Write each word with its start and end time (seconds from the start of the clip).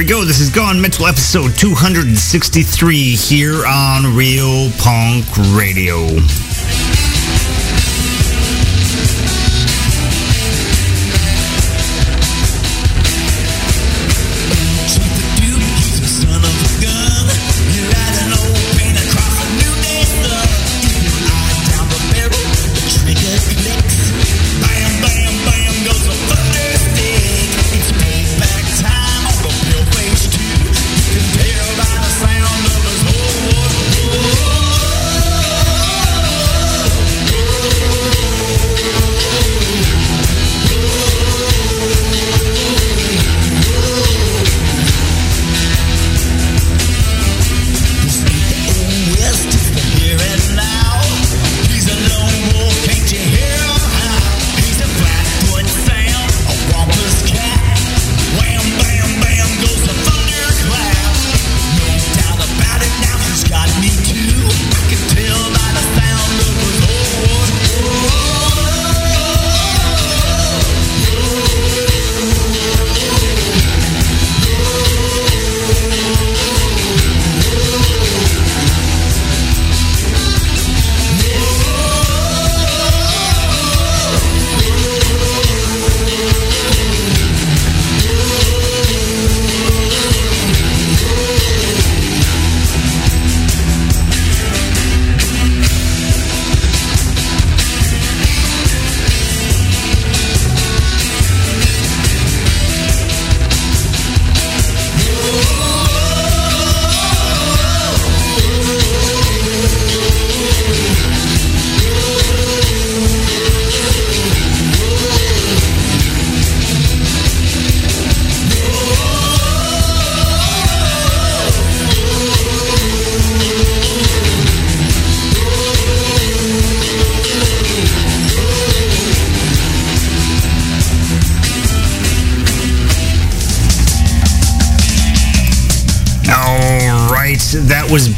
we 0.00 0.06
go. 0.06 0.24
This 0.24 0.40
is 0.40 0.48
Gone 0.48 0.80
Mental 0.80 1.06
episode 1.06 1.54
263 1.58 3.16
here 3.16 3.66
on 3.66 4.16
Real 4.16 4.70
Punk 4.78 5.26
Radio. 5.54 6.06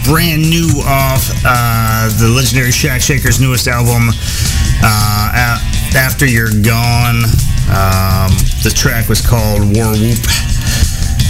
Brand 0.05 0.43
new 0.43 0.83
off 0.85 1.31
uh, 1.45 2.09
the 2.19 2.29
legendary 2.29 2.73
Shack 2.73 3.01
Shaker's 3.01 3.41
newest 3.41 3.69
album, 3.69 4.11
uh, 4.83 5.59
After 5.95 6.27
You're 6.27 6.51
Gone. 6.51 7.23
Um, 7.71 8.35
the 8.67 8.73
track 8.75 9.09
was 9.09 9.21
called 9.25 9.61
War 9.61 9.95
Whoop, 9.95 10.23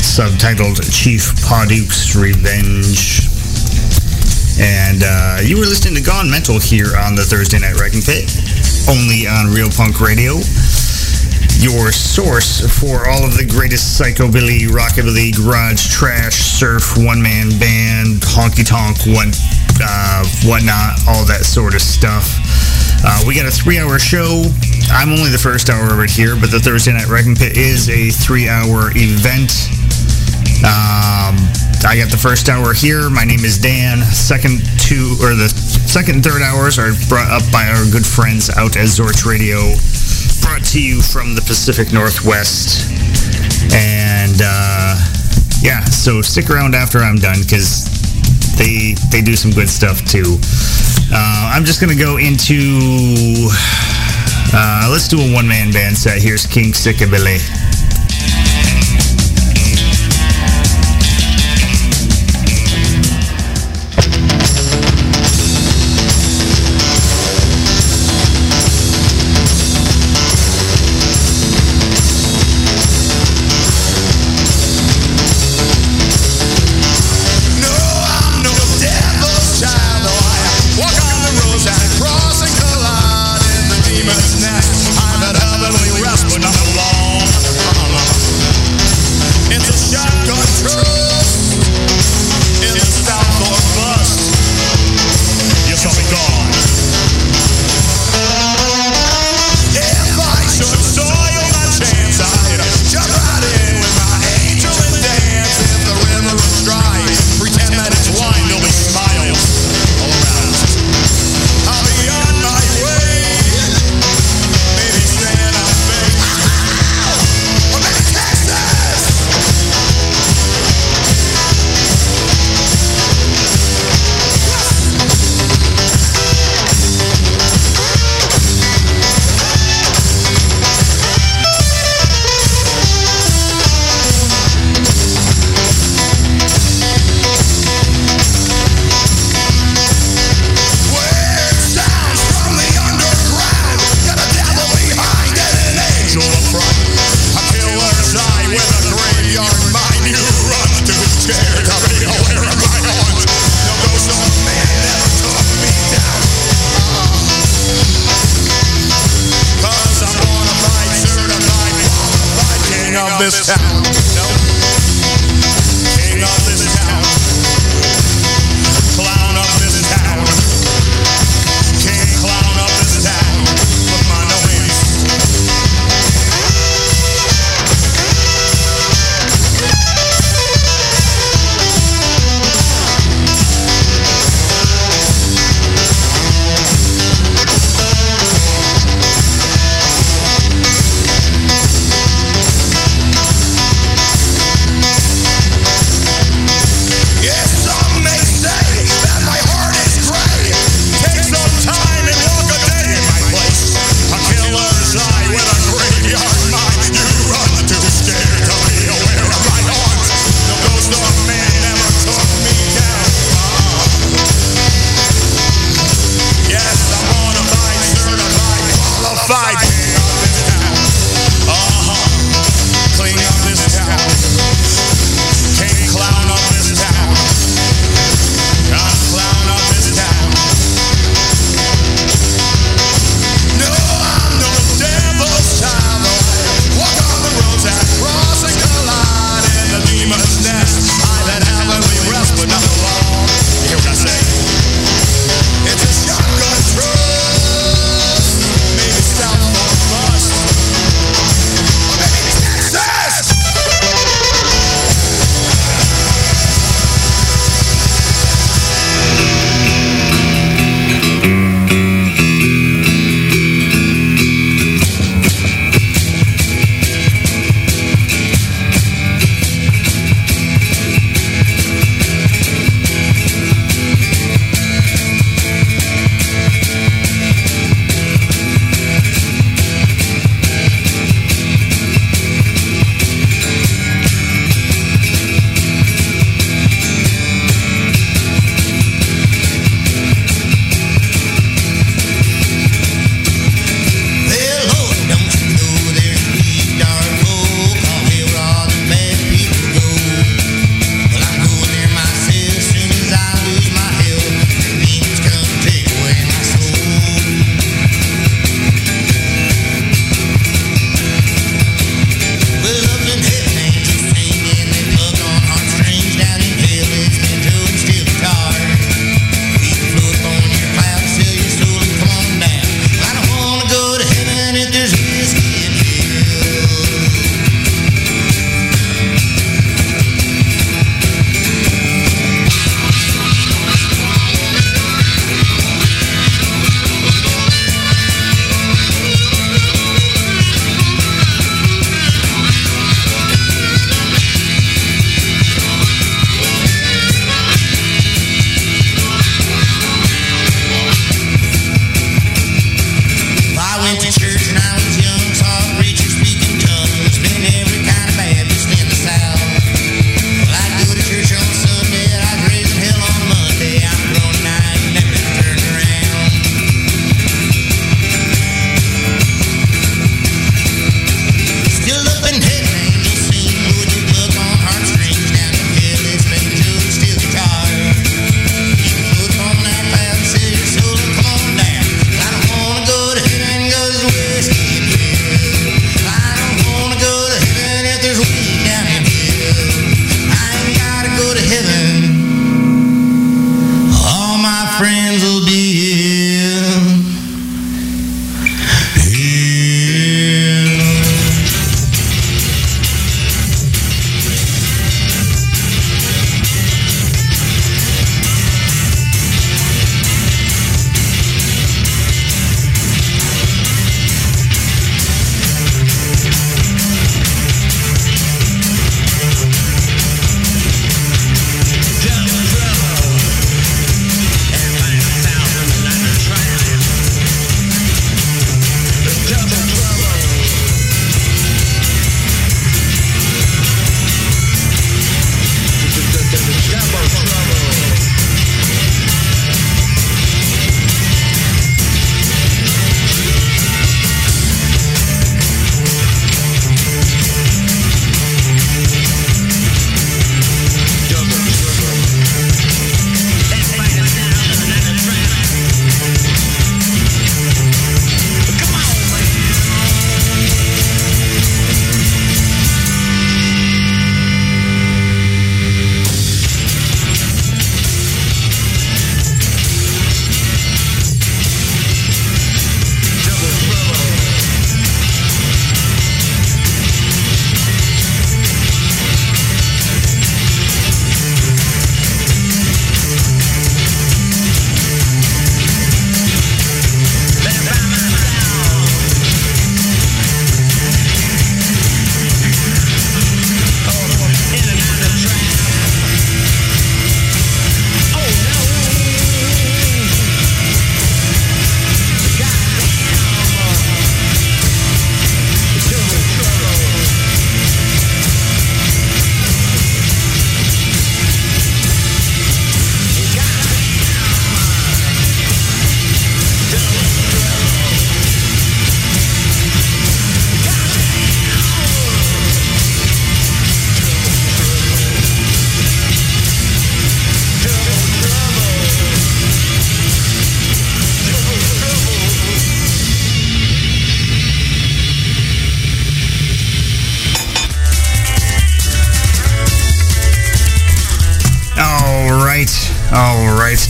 subtitled 0.01 0.81
Chief 0.91 1.35
Paduke's 1.45 2.17
Revenge. 2.17 3.29
And 4.59 5.03
uh, 5.05 5.39
you 5.45 5.57
were 5.59 5.69
listening 5.69 5.95
to 5.97 6.03
Gone 6.03 6.31
Mental 6.31 6.59
here 6.59 6.97
on 6.97 7.15
the 7.15 7.23
Thursday 7.23 7.59
Night 7.59 7.79
Wrecking 7.79 8.03
Pit, 8.03 8.25
only 8.89 9.29
on 9.29 9.53
Real 9.53 9.71
Punk 9.71 10.01
Radio 10.01 10.41
your 11.63 11.93
source 11.93 12.59
for 12.83 13.07
all 13.07 13.23
of 13.23 13.39
the 13.39 13.47
greatest 13.47 13.95
psychobilly, 13.95 14.67
rockabilly, 14.67 15.31
garage, 15.31 15.95
trash, 15.95 16.35
surf, 16.35 16.99
one-man 16.99 17.55
band, 17.63 18.19
honky-tonk, 18.19 18.99
one, 19.15 19.31
uh, 19.79 20.27
whatnot, 20.43 20.99
all 21.07 21.23
that 21.23 21.47
sort 21.47 21.79
of 21.79 21.81
stuff. 21.81 22.35
Uh, 23.07 23.23
we 23.29 23.37
got 23.39 23.47
a 23.47 23.51
three-hour 23.55 24.01
show. 24.01 24.43
I'm 24.91 25.15
only 25.15 25.31
the 25.31 25.39
first 25.39 25.71
hour 25.71 25.87
over 25.87 26.05
here, 26.05 26.35
but 26.35 26.51
the 26.51 26.59
Thursday 26.59 26.95
Night 26.95 27.07
Wrecking 27.07 27.37
Pit 27.37 27.57
is 27.57 27.89
a 27.89 28.11
three-hour 28.11 28.91
event. 28.99 29.55
Um, 30.67 31.39
I 31.87 31.95
got 31.95 32.11
the 32.11 32.19
first 32.19 32.49
hour 32.49 32.75
here. 32.75 33.09
My 33.09 33.23
name 33.23 33.47
is 33.47 33.59
Dan. 33.59 34.03
Second 34.11 34.67
two, 34.83 35.15
or 35.23 35.39
the 35.39 35.47
second 35.87 36.17
and 36.17 36.25
third 36.25 36.43
hours 36.43 36.79
are 36.79 36.91
brought 37.07 37.31
up 37.31 37.47
by 37.55 37.71
our 37.71 37.87
good 37.95 38.07
friends 38.07 38.51
out 38.51 38.75
at 38.75 38.91
Zorch 38.91 39.23
Radio 39.23 39.79
brought 40.43 40.65
to 40.65 40.83
you 40.83 41.01
from 41.01 41.35
the 41.35 41.41
Pacific 41.41 41.93
Northwest. 41.93 42.91
And 43.73 44.41
uh, 44.43 44.99
yeah, 45.63 45.85
so 45.85 46.21
stick 46.23 46.51
around 46.51 46.75
after 46.75 46.99
I'm 46.99 47.17
done 47.17 47.41
because 47.41 47.87
they 48.59 48.95
they 49.11 49.23
do 49.23 49.37
some 49.37 49.51
good 49.51 49.71
stuff 49.71 50.05
too. 50.05 50.39
Uh, 51.13 51.53
I'm 51.55 51.65
just 51.65 51.81
gonna 51.81 51.97
go 51.97 52.19
into. 52.19 53.49
Uh, 54.55 54.89
let's 54.91 55.09
do 55.09 55.19
a 55.19 55.33
one 55.33 55.49
man 55.49 55.73
band 55.73 55.97
set. 55.97 56.21
Here's 56.21 56.47
King 56.47 56.73
Sickabilly. 56.73 57.72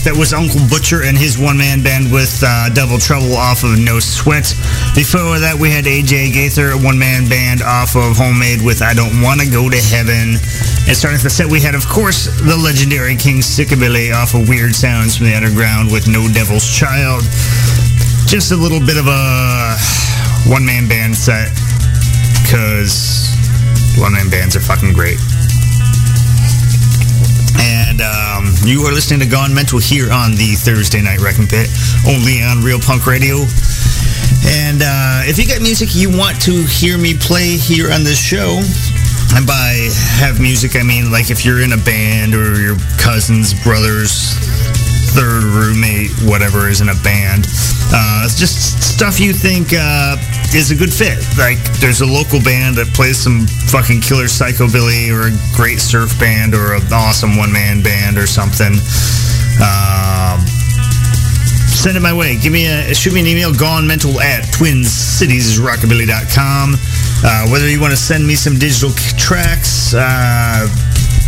That 0.03 0.15
was 0.15 0.35
Uncle 0.35 0.59
Butcher 0.67 1.03
and 1.03 1.15
his 1.15 1.39
one-man 1.39 1.79
band 1.79 2.11
with 2.11 2.43
uh, 2.43 2.67
Double 2.75 2.99
Trouble 2.99 3.35
off 3.35 3.63
of 3.63 3.79
No 3.79 3.99
Sweat. 4.03 4.51
Before 4.95 5.39
that, 5.39 5.55
we 5.55 5.71
had 5.71 5.87
AJ 5.87 6.35
Gaither, 6.35 6.75
one-man 6.75 7.31
band 7.31 7.63
off 7.63 7.95
of 7.95 8.19
Homemade 8.19 8.59
with 8.59 8.83
I 8.83 8.91
Don't 8.91 9.23
Want 9.23 9.39
to 9.39 9.47
Go 9.47 9.71
to 9.71 9.79
Heaven. 9.79 10.35
And 10.87 10.95
starting 10.95 11.23
the 11.23 11.31
set, 11.31 11.47
we 11.47 11.63
had, 11.63 11.75
of 11.75 11.87
course, 11.87 12.27
the 12.43 12.55
legendary 12.55 13.15
King 13.15 13.39
Sickabilly 13.39 14.11
off 14.11 14.35
of 14.35 14.47
Weird 14.51 14.75
Sounds 14.75 15.15
from 15.15 15.31
the 15.31 15.35
Underground 15.35 15.87
with 15.87 16.07
No 16.07 16.27
Devil's 16.31 16.67
Child. 16.67 17.23
Just 18.27 18.51
a 18.51 18.59
little 18.59 18.83
bit 18.83 18.99
of 18.99 19.07
a 19.07 19.75
one-man 20.51 20.91
band 20.91 21.15
set 21.15 21.51
because 22.43 23.31
one-man 23.95 24.27
bands 24.27 24.55
are 24.59 24.63
fucking 24.63 24.91
great. 24.91 25.19
And 27.93 28.01
um, 28.01 28.45
you 28.65 28.81
are 28.87 28.91
listening 28.91 29.19
to 29.19 29.27
Gone 29.27 29.53
Mental 29.53 29.77
here 29.77 30.11
on 30.11 30.31
the 30.31 30.57
Thursday 30.57 30.99
Night 30.99 31.19
Wrecking 31.21 31.45
Pit, 31.45 31.69
only 32.07 32.41
on 32.41 32.63
Real 32.63 32.79
Punk 32.79 33.05
Radio. 33.05 33.45
And 34.49 34.81
uh, 34.81 35.21
if 35.29 35.37
you 35.37 35.45
got 35.45 35.61
music 35.61 35.93
you 35.93 36.09
want 36.09 36.41
to 36.41 36.65
hear 36.65 36.97
me 36.97 37.13
play 37.13 37.55
here 37.55 37.93
on 37.93 38.03
this 38.03 38.17
show, 38.17 38.57
and 39.37 39.45
by 39.45 39.93
have 40.17 40.41
music, 40.41 40.75
I 40.75 40.81
mean 40.81 41.11
like 41.11 41.29
if 41.29 41.45
you're 41.45 41.61
in 41.61 41.73
a 41.73 41.77
band 41.77 42.33
or 42.33 42.59
your 42.59 42.77
cousin's 42.97 43.53
brother's 43.61 44.41
third 45.13 45.45
roommate, 45.45 46.09
whatever, 46.25 46.67
is 46.69 46.81
in 46.81 46.89
a 46.89 46.95
band. 47.05 47.45
Uh, 47.93 48.25
it's 48.25 48.33
just 48.33 48.81
stuff 48.81 49.19
you 49.19 49.31
think 49.31 49.71
uh, 49.73 50.17
is 50.53 50.71
a 50.71 50.75
good 50.75 50.91
fit. 50.91 51.19
Like 51.37 51.59
there's 51.77 52.01
a 52.01 52.05
local 52.05 52.41
band 52.41 52.75
that 52.77 52.91
plays 52.93 53.21
some 53.21 53.45
fucking 53.69 54.01
killer 54.01 54.25
psychobilly, 54.25 55.11
or 55.13 55.27
a 55.29 55.33
great 55.55 55.79
surf 55.79 56.17
band, 56.19 56.55
or 56.55 56.73
an 56.73 56.81
awesome 56.91 57.37
one 57.37 57.53
man 57.53 57.83
band, 57.83 58.17
or 58.17 58.25
something. 58.25 58.73
Um, 59.61 60.41
send 61.69 61.95
it 61.97 62.01
my 62.01 62.13
way. 62.13 62.35
Give 62.41 62.51
me 62.51 62.65
a 62.65 62.95
shoot 62.95 63.13
me 63.13 63.19
an 63.21 63.27
email, 63.27 63.53
gonemental 63.53 64.17
at 64.17 64.45
twincitiesrockabilly.com. 64.57 66.73
Uh, 67.25 67.47
whether 67.53 67.69
you 67.69 67.79
want 67.79 67.91
to 67.91 67.97
send 67.97 68.25
me 68.25 68.33
some 68.35 68.57
digital 68.57 68.89
tracks, 69.15 69.93
uh, 69.93 70.67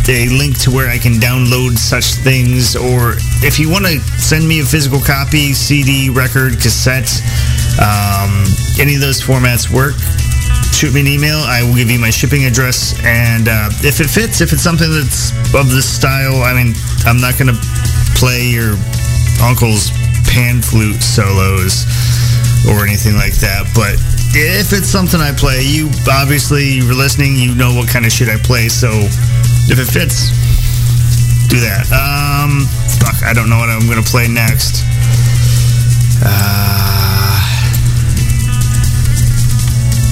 a 0.08 0.28
link 0.28 0.58
to 0.60 0.70
where 0.70 0.88
I 0.88 0.98
can 0.98 1.14
download 1.14 1.78
such 1.78 2.14
things, 2.22 2.76
or 2.76 3.14
if 3.42 3.58
you 3.58 3.70
want 3.70 3.86
to 3.86 3.98
send 4.18 4.46
me 4.46 4.60
a 4.60 4.64
physical 4.64 5.00
copy, 5.00 5.52
CD, 5.52 6.10
record, 6.10 6.60
cassette, 6.60 7.10
um, 7.82 8.46
any 8.78 8.94
of 8.94 9.00
those 9.00 9.20
formats 9.20 9.70
work. 9.70 9.94
Shoot 10.72 10.92
me 10.92 11.00
an 11.00 11.08
email. 11.08 11.38
I 11.38 11.62
will 11.62 11.74
give 11.74 11.90
you 11.90 11.98
my 11.98 12.10
shipping 12.10 12.44
address, 12.44 12.94
and 13.02 13.48
uh, 13.48 13.70
if 13.80 14.00
it 14.00 14.08
fits, 14.08 14.40
if 14.40 14.52
it's 14.52 14.62
something 14.62 14.90
that's 14.90 15.32
of 15.54 15.70
this 15.70 15.88
style, 15.88 16.42
I 16.42 16.52
mean, 16.52 16.74
I'm 17.06 17.20
not 17.20 17.38
going 17.38 17.48
to 17.48 17.58
play 18.14 18.46
your 18.46 18.76
uncle's 19.42 19.90
pan 20.28 20.60
flute 20.60 21.02
solos 21.02 21.88
or 22.68 22.84
anything 22.84 23.14
like 23.14 23.34
that, 23.40 23.64
but 23.74 23.96
if 24.36 24.72
it's 24.72 24.88
something 24.88 25.20
I 25.20 25.32
play, 25.32 25.62
you 25.62 25.88
obviously 26.10 26.84
you're 26.84 26.94
listening, 26.94 27.36
you 27.36 27.54
know 27.54 27.74
what 27.74 27.88
kind 27.88 28.04
of 28.04 28.12
shit 28.12 28.28
I 28.28 28.36
play, 28.36 28.68
so 28.68 28.90
if 29.68 29.78
it 29.78 29.86
fits, 29.90 30.30
do 31.48 31.60
that. 31.60 31.86
Um, 31.90 32.66
fuck, 33.02 33.22
I 33.22 33.32
don't 33.32 33.48
know 33.48 33.58
what 33.58 33.68
I'm 33.68 33.88
gonna 33.88 34.02
play 34.02 34.28
next. 34.28 34.84
Uh, 36.22 37.38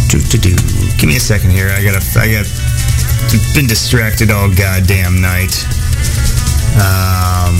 do 0.08 0.18
do 0.20 0.38
do. 0.38 0.56
Give 0.98 1.08
me 1.08 1.16
a 1.16 1.20
second 1.20 1.50
here. 1.50 1.70
I 1.70 1.82
gotta. 1.82 2.02
I 2.18 2.30
got. 2.30 2.46
Been 3.54 3.66
distracted 3.66 4.30
all 4.30 4.48
goddamn 4.48 5.20
night. 5.20 5.54
Um, 6.74 7.56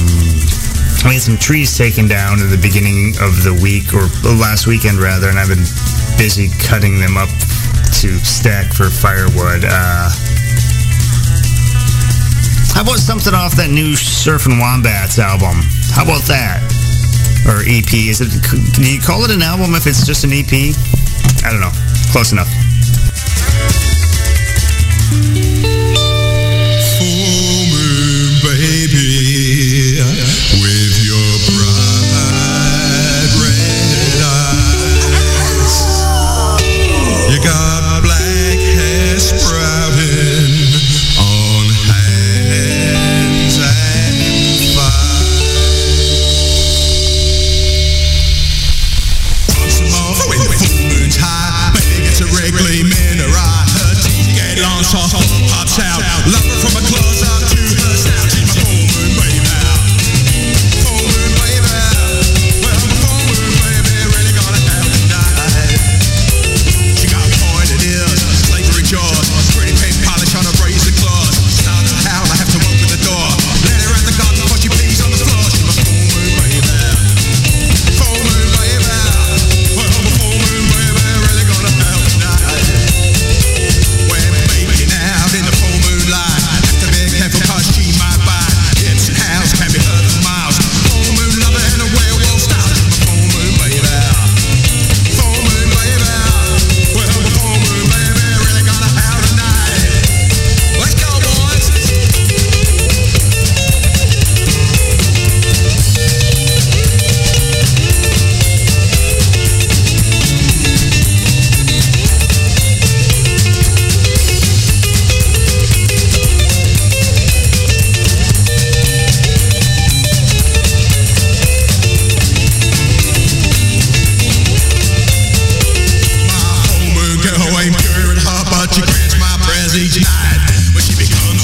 I 1.07 1.15
had 1.15 1.23
some 1.23 1.37
trees 1.37 1.77
taken 1.77 2.07
down 2.07 2.41
at 2.41 2.51
the 2.51 2.59
beginning 2.61 3.15
of 3.21 3.43
the 3.43 3.55
week, 3.63 3.95
or 3.95 4.07
last 4.39 4.67
weekend 4.67 4.99
rather, 4.99 5.29
and 5.29 5.39
I've 5.39 5.49
been 5.49 5.67
busy 6.19 6.49
cutting 6.67 6.99
them 6.99 7.17
up 7.17 7.29
to 8.01 8.19
stack 8.23 8.73
for 8.73 8.91
firewood. 8.91 9.65
Uh, 9.67 10.11
how 12.75 12.83
about 12.83 12.99
something 12.99 13.33
off 13.33 13.55
that 13.55 13.71
new 13.71 13.95
Surfing 13.95 14.59
Wombats 14.59 15.23
album? 15.23 15.63
How 15.95 16.03
about 16.03 16.27
that? 16.27 16.59
Or 17.47 17.63
EP? 17.71 17.87
Is 17.95 18.19
it? 18.19 18.35
Do 18.75 18.83
you 18.83 19.01
call 19.01 19.23
it 19.23 19.31
an 19.31 19.43
album 19.43 19.79
if 19.79 19.87
it's 19.87 20.05
just 20.05 20.25
an 20.25 20.35
EP? 20.35 20.75
I 21.47 21.55
don't 21.55 21.63
know. 21.63 21.71
Close 22.11 22.33
enough. 22.33 22.51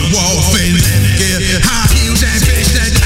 wall 0.08 0.40
fence. 0.52 0.88
Yeah, 1.20 1.60
high 1.62 1.88
heels 1.92 2.22
and 2.22 2.40
bitch 2.44 2.72
that 2.74 2.99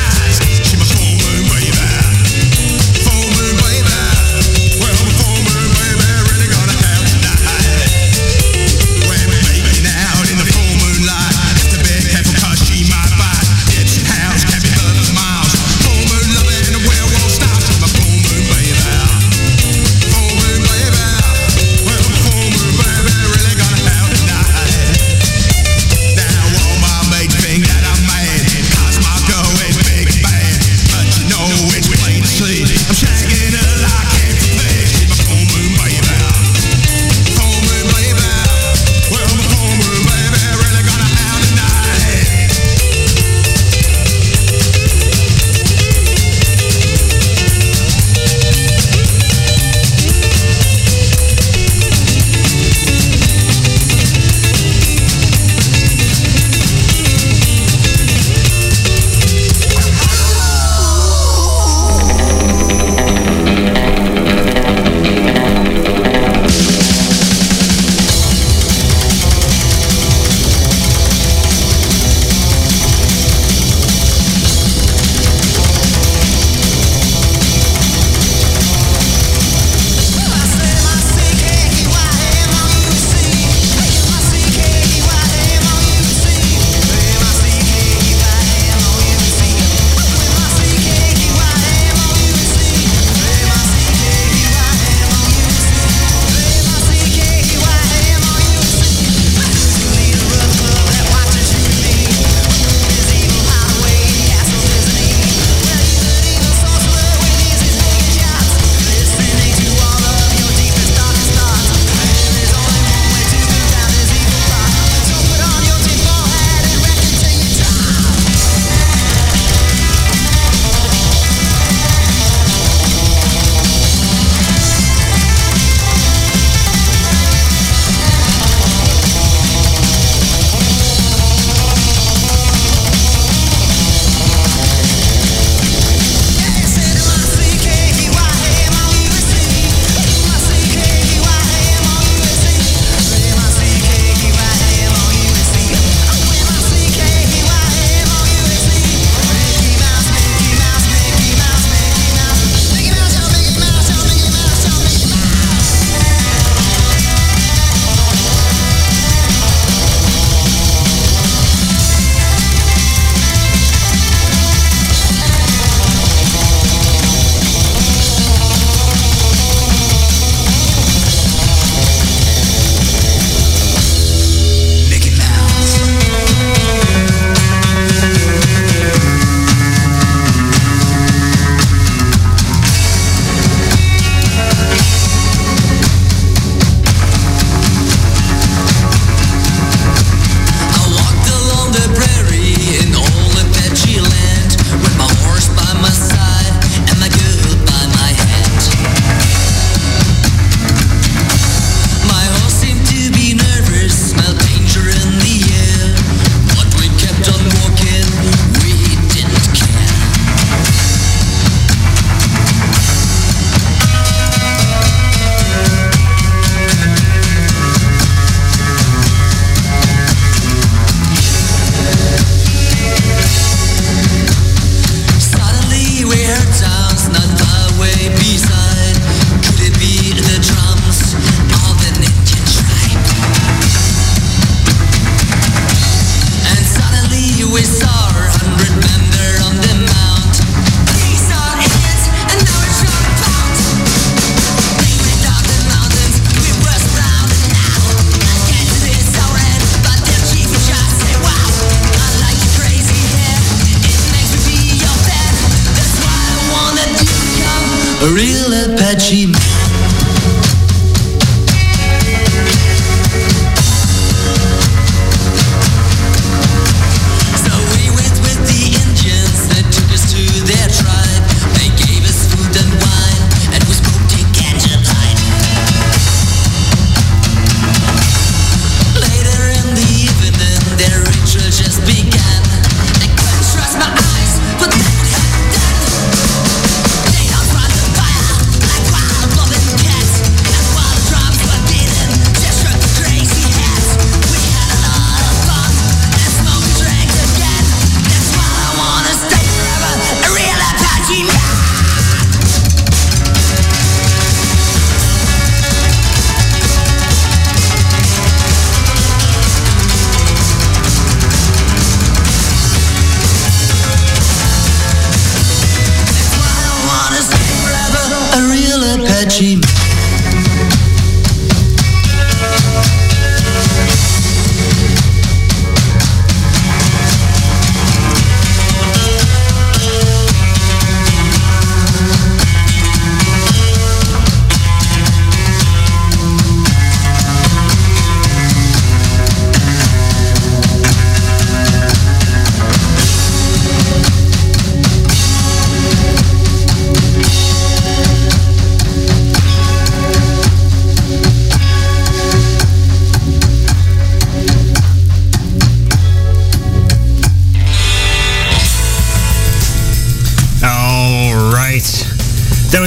a 258.05 258.13
real 258.13 258.53
Apache 258.53 259.27
man. 259.27 259.64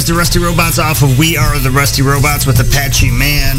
The 0.07 0.13
Rusty 0.13 0.39
Robots 0.39 0.79
off 0.79 1.03
of 1.03 1.19
We 1.19 1.35
Are 1.35 1.59
the 1.59 1.71
Rusty 1.71 2.01
Robots 2.01 2.47
with 2.47 2.61
Apache 2.61 3.11
Man. 3.11 3.57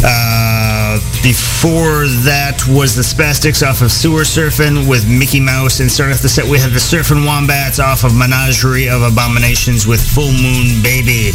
Uh, 0.00 0.96
before 1.22 2.08
that 2.24 2.56
was 2.68 2.96
the 2.96 3.02
Spastics 3.02 3.60
off 3.60 3.82
of 3.82 3.92
Sewer 3.92 4.22
Surfing 4.22 4.88
with 4.88 5.06
Mickey 5.06 5.40
Mouse. 5.40 5.80
And 5.80 5.92
starting 5.92 6.14
off 6.14 6.22
the 6.22 6.28
set, 6.28 6.46
we 6.48 6.58
had 6.58 6.72
the 6.72 6.80
Surfing 6.80 7.26
Wombats 7.26 7.80
off 7.80 8.04
of 8.04 8.16
Menagerie 8.16 8.88
of 8.88 9.02
Abominations 9.02 9.86
with 9.86 10.00
Full 10.00 10.32
Moon 10.32 10.80
Baby. 10.80 11.32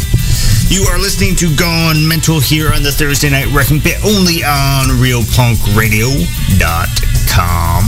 You 0.66 0.82
are 0.90 0.98
listening 0.98 1.36
to 1.36 1.54
Gone 1.54 2.02
Mental 2.06 2.40
here 2.40 2.72
on 2.74 2.82
the 2.82 2.90
Thursday 2.90 3.30
Night 3.30 3.46
Wrecking 3.54 3.80
Pit, 3.80 4.02
only 4.02 4.42
on 4.42 4.98
RealPunkRadio.com. 4.98 7.84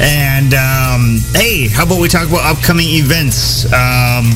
And 0.00 0.56
um, 0.56 1.20
hey, 1.36 1.68
how 1.68 1.84
about 1.84 2.00
we 2.00 2.08
talk 2.08 2.26
about 2.28 2.48
upcoming 2.48 2.88
events? 2.88 3.68
Um, 3.68 4.32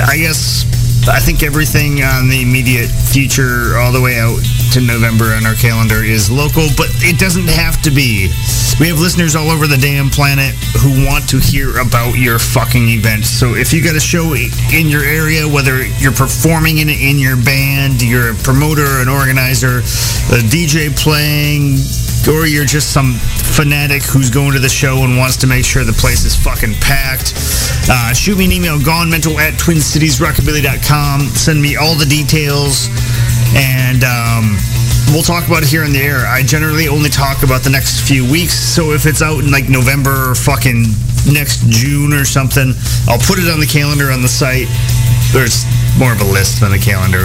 I 0.00 0.16
guess 0.16 0.64
I 1.08 1.18
think 1.18 1.42
everything 1.42 2.02
on 2.02 2.28
the 2.28 2.42
immediate 2.42 2.88
future, 2.88 3.76
all 3.76 3.90
the 3.90 4.00
way 4.00 4.20
out 4.20 4.38
to 4.72 4.80
November 4.80 5.34
on 5.34 5.44
our 5.44 5.54
calendar, 5.54 6.02
is 6.02 6.30
local, 6.30 6.68
but 6.76 6.86
it 7.02 7.18
doesn't 7.18 7.48
have 7.48 7.82
to 7.82 7.90
be. 7.90 8.30
We 8.78 8.88
have 8.88 8.98
listeners 8.98 9.34
all 9.34 9.50
over 9.50 9.66
the 9.66 9.76
damn 9.76 10.10
planet 10.10 10.54
who 10.80 11.04
want 11.04 11.28
to 11.30 11.38
hear 11.38 11.78
about 11.78 12.14
your 12.14 12.38
fucking 12.38 12.88
event. 12.88 13.24
So 13.24 13.54
if 13.54 13.72
you 13.72 13.82
got 13.82 13.96
a 13.96 14.00
show 14.00 14.34
in 14.34 14.88
your 14.88 15.02
area, 15.02 15.46
whether 15.46 15.84
you're 15.98 16.14
performing 16.14 16.78
in 16.78 16.88
in 16.88 17.18
your 17.18 17.36
band, 17.36 18.00
you're 18.00 18.30
a 18.30 18.34
promoter, 18.34 19.02
an 19.02 19.08
organizer, 19.08 19.78
a 20.30 20.40
DJ 20.46 20.94
playing, 20.96 21.76
or 22.28 22.46
you're 22.46 22.64
just 22.64 22.92
some 22.92 23.14
fanatic 23.54 24.02
who's 24.02 24.30
going 24.30 24.52
to 24.52 24.58
the 24.58 24.68
show 24.68 25.04
and 25.04 25.16
wants 25.16 25.36
to 25.38 25.46
make 25.46 25.64
sure 25.64 25.84
the 25.84 25.92
place 25.92 26.24
is 26.24 26.36
fucking 26.36 26.74
packed, 26.80 27.34
uh, 27.90 28.12
shoot 28.12 28.38
me 28.38 28.44
an 28.44 28.52
email, 28.52 28.78
gonemental 28.78 29.36
at 29.38 29.54
twincitiesrockabilly.com. 29.54 31.20
Send 31.34 31.60
me 31.60 31.76
all 31.76 31.94
the 31.94 32.06
details, 32.06 32.88
and 33.54 34.04
um, 34.04 34.56
we'll 35.10 35.22
talk 35.22 35.46
about 35.46 35.62
it 35.62 35.68
here 35.68 35.84
in 35.84 35.92
the 35.92 36.00
air. 36.00 36.26
I 36.26 36.42
generally 36.42 36.88
only 36.88 37.10
talk 37.10 37.42
about 37.42 37.62
the 37.62 37.70
next 37.70 38.06
few 38.06 38.28
weeks, 38.30 38.54
so 38.54 38.92
if 38.92 39.06
it's 39.06 39.22
out 39.22 39.40
in 39.42 39.50
like 39.50 39.68
November 39.68 40.30
or 40.30 40.34
fucking 40.34 40.86
next 41.32 41.66
June 41.68 42.12
or 42.12 42.24
something, 42.24 42.74
I'll 43.08 43.22
put 43.22 43.38
it 43.38 43.50
on 43.50 43.58
the 43.58 43.66
calendar 43.66 44.10
on 44.10 44.22
the 44.22 44.28
site. 44.28 44.68
There's 45.32 45.64
more 45.98 46.12
of 46.12 46.20
a 46.20 46.24
list 46.24 46.60
than 46.60 46.72
a 46.72 46.78
calendar, 46.78 47.24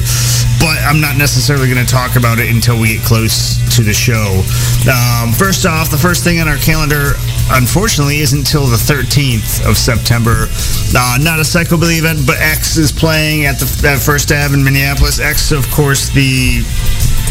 but 0.60 0.78
I'm 0.84 1.00
not 1.00 1.18
necessarily 1.18 1.72
going 1.72 1.84
to 1.84 1.92
talk 1.92 2.16
about 2.16 2.40
it 2.40 2.50
until 2.50 2.80
we 2.80 2.98
get 2.98 3.06
close 3.06 3.58
to 3.76 3.84
the 3.84 3.94
show. 3.94 4.44
Um, 4.90 5.32
first 5.32 5.66
off, 5.66 5.90
the 5.92 5.98
first 5.98 6.24
thing 6.24 6.40
on 6.40 6.48
our 6.48 6.58
calendar, 6.58 7.14
unfortunately, 7.52 8.20
isn't 8.20 8.40
until 8.40 8.66
the 8.66 8.78
13th 8.78 9.68
of 9.70 9.78
September. 9.78 10.48
Uh, 10.96 11.18
not 11.22 11.40
a 11.40 11.46
Psychobilly 11.46 12.00
event, 12.00 12.26
but 12.26 12.38
X 12.40 12.78
is 12.78 12.92
playing 12.92 13.46
at 13.46 13.60
the 13.60 13.68
at 13.88 14.00
First 14.00 14.32
Ave 14.32 14.54
in 14.54 14.64
Minneapolis. 14.64 15.20
X, 15.20 15.52
of 15.52 15.70
course, 15.72 16.10
the 16.10 16.64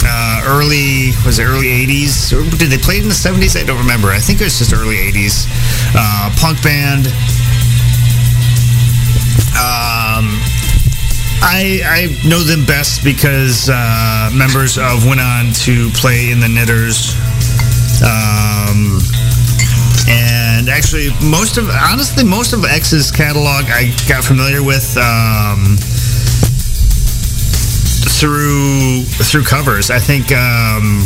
uh, 0.04 0.44
early 0.46 1.10
was 1.24 1.38
it 1.38 1.44
early 1.44 1.66
80s 1.66 2.30
did 2.58 2.70
they 2.70 2.78
play 2.78 2.98
in 2.98 3.08
the 3.08 3.16
70s 3.16 3.58
i 3.60 3.64
don't 3.64 3.78
remember 3.78 4.08
i 4.08 4.18
think 4.18 4.40
it 4.40 4.44
was 4.44 4.58
just 4.58 4.72
early 4.72 4.96
80s 4.96 5.48
uh, 5.96 6.30
punk 6.36 6.62
band 6.62 7.08
um, 9.56 10.36
I, 11.42 11.80
I 11.84 12.28
know 12.28 12.40
them 12.40 12.64
best 12.64 13.04
because 13.04 13.68
uh, 13.72 14.30
members 14.34 14.78
of 14.78 15.06
went 15.06 15.20
on 15.20 15.52
to 15.66 15.90
play 15.90 16.30
in 16.30 16.40
the 16.40 16.48
Knitters. 16.48 17.14
Um, 18.02 19.00
and 20.08 20.68
actually, 20.68 21.08
most 21.22 21.58
of 21.58 21.68
honestly, 21.70 22.24
most 22.24 22.52
of 22.52 22.64
X's 22.64 23.10
catalog 23.10 23.64
I 23.68 23.94
got 24.08 24.24
familiar 24.24 24.62
with 24.62 24.96
um, 24.96 25.76
through 28.18 29.02
through 29.04 29.44
covers. 29.44 29.90
I 29.90 29.98
think 29.98 30.32
um, 30.32 31.02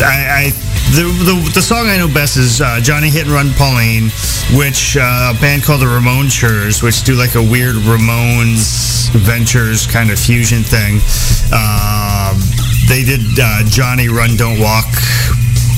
I, 0.00 0.52
I 0.52 0.67
the, 0.94 1.04
the 1.24 1.50
the 1.54 1.62
song 1.62 1.86
I 1.86 1.96
know 1.98 2.08
best 2.08 2.36
is 2.36 2.60
uh, 2.60 2.80
Johnny 2.80 3.10
Hit 3.10 3.24
and 3.24 3.32
Run 3.32 3.52
Pauline, 3.54 4.10
which 4.56 4.96
uh, 4.96 5.34
a 5.36 5.40
band 5.40 5.62
called 5.62 5.82
the 5.82 5.86
Ramonetures, 5.86 6.82
which 6.82 7.02
do 7.04 7.14
like 7.14 7.34
a 7.34 7.42
weird 7.42 7.76
Ramones 7.76 9.10
Ventures 9.12 9.86
kind 9.86 10.10
of 10.10 10.18
fusion 10.18 10.62
thing. 10.62 11.00
Um, 11.52 12.40
they 12.88 13.04
did 13.04 13.20
uh, 13.38 13.64
Johnny 13.64 14.08
Run 14.08 14.36
Don't 14.36 14.60
Walk 14.60 14.88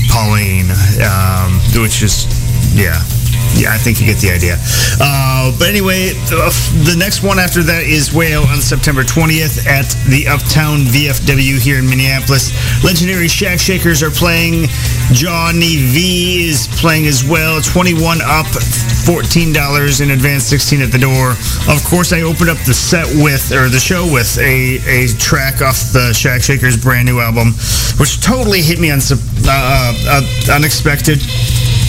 Pauline, 0.09 0.71
um, 1.03 1.59
which 1.75 2.03
is 2.03 2.25
yeah. 2.75 3.01
Yeah, 3.55 3.73
I 3.73 3.77
think 3.77 3.99
you 3.99 4.05
get 4.05 4.17
the 4.17 4.31
idea. 4.31 4.57
Uh, 4.99 5.51
but 5.59 5.67
anyway, 5.67 6.15
the, 6.31 6.39
the 6.87 6.95
next 6.97 7.21
one 7.21 7.37
after 7.37 7.61
that 7.63 7.83
is 7.83 8.13
Whale 8.13 8.43
on 8.43 8.61
September 8.61 9.03
20th 9.03 9.67
at 9.67 9.91
the 10.07 10.27
Uptown 10.27 10.87
VFW 10.87 11.59
here 11.59 11.77
in 11.77 11.87
Minneapolis. 11.87 12.55
Legendary 12.83 13.27
Shack 13.27 13.59
Shakers 13.59 14.01
are 14.01 14.09
playing. 14.09 14.67
Johnny 15.11 15.83
V 15.91 16.49
is 16.49 16.67
playing 16.79 17.07
as 17.07 17.23
well. 17.27 17.61
21 17.61 18.21
up, 18.23 18.47
$14 19.03 20.01
in 20.01 20.11
advance, 20.11 20.45
16 20.45 20.81
at 20.81 20.91
the 20.91 20.99
door. 20.99 21.31
Of 21.67 21.83
course, 21.83 22.13
I 22.13 22.21
opened 22.21 22.49
up 22.49 22.59
the 22.65 22.73
set 22.73 23.05
with, 23.21 23.51
or 23.51 23.67
the 23.67 23.79
show 23.79 24.07
with, 24.07 24.37
a, 24.39 24.79
a 24.87 25.07
track 25.19 25.61
off 25.61 25.91
the 25.91 26.13
Shack 26.13 26.41
Shakers 26.41 26.77
brand 26.77 27.05
new 27.05 27.19
album, 27.19 27.53
which 27.99 28.21
totally 28.21 28.61
hit 28.61 28.79
me 28.79 28.91
on 28.91 28.99
uh, 29.01 29.93
uh, 30.07 30.55
unexpected 30.55 31.19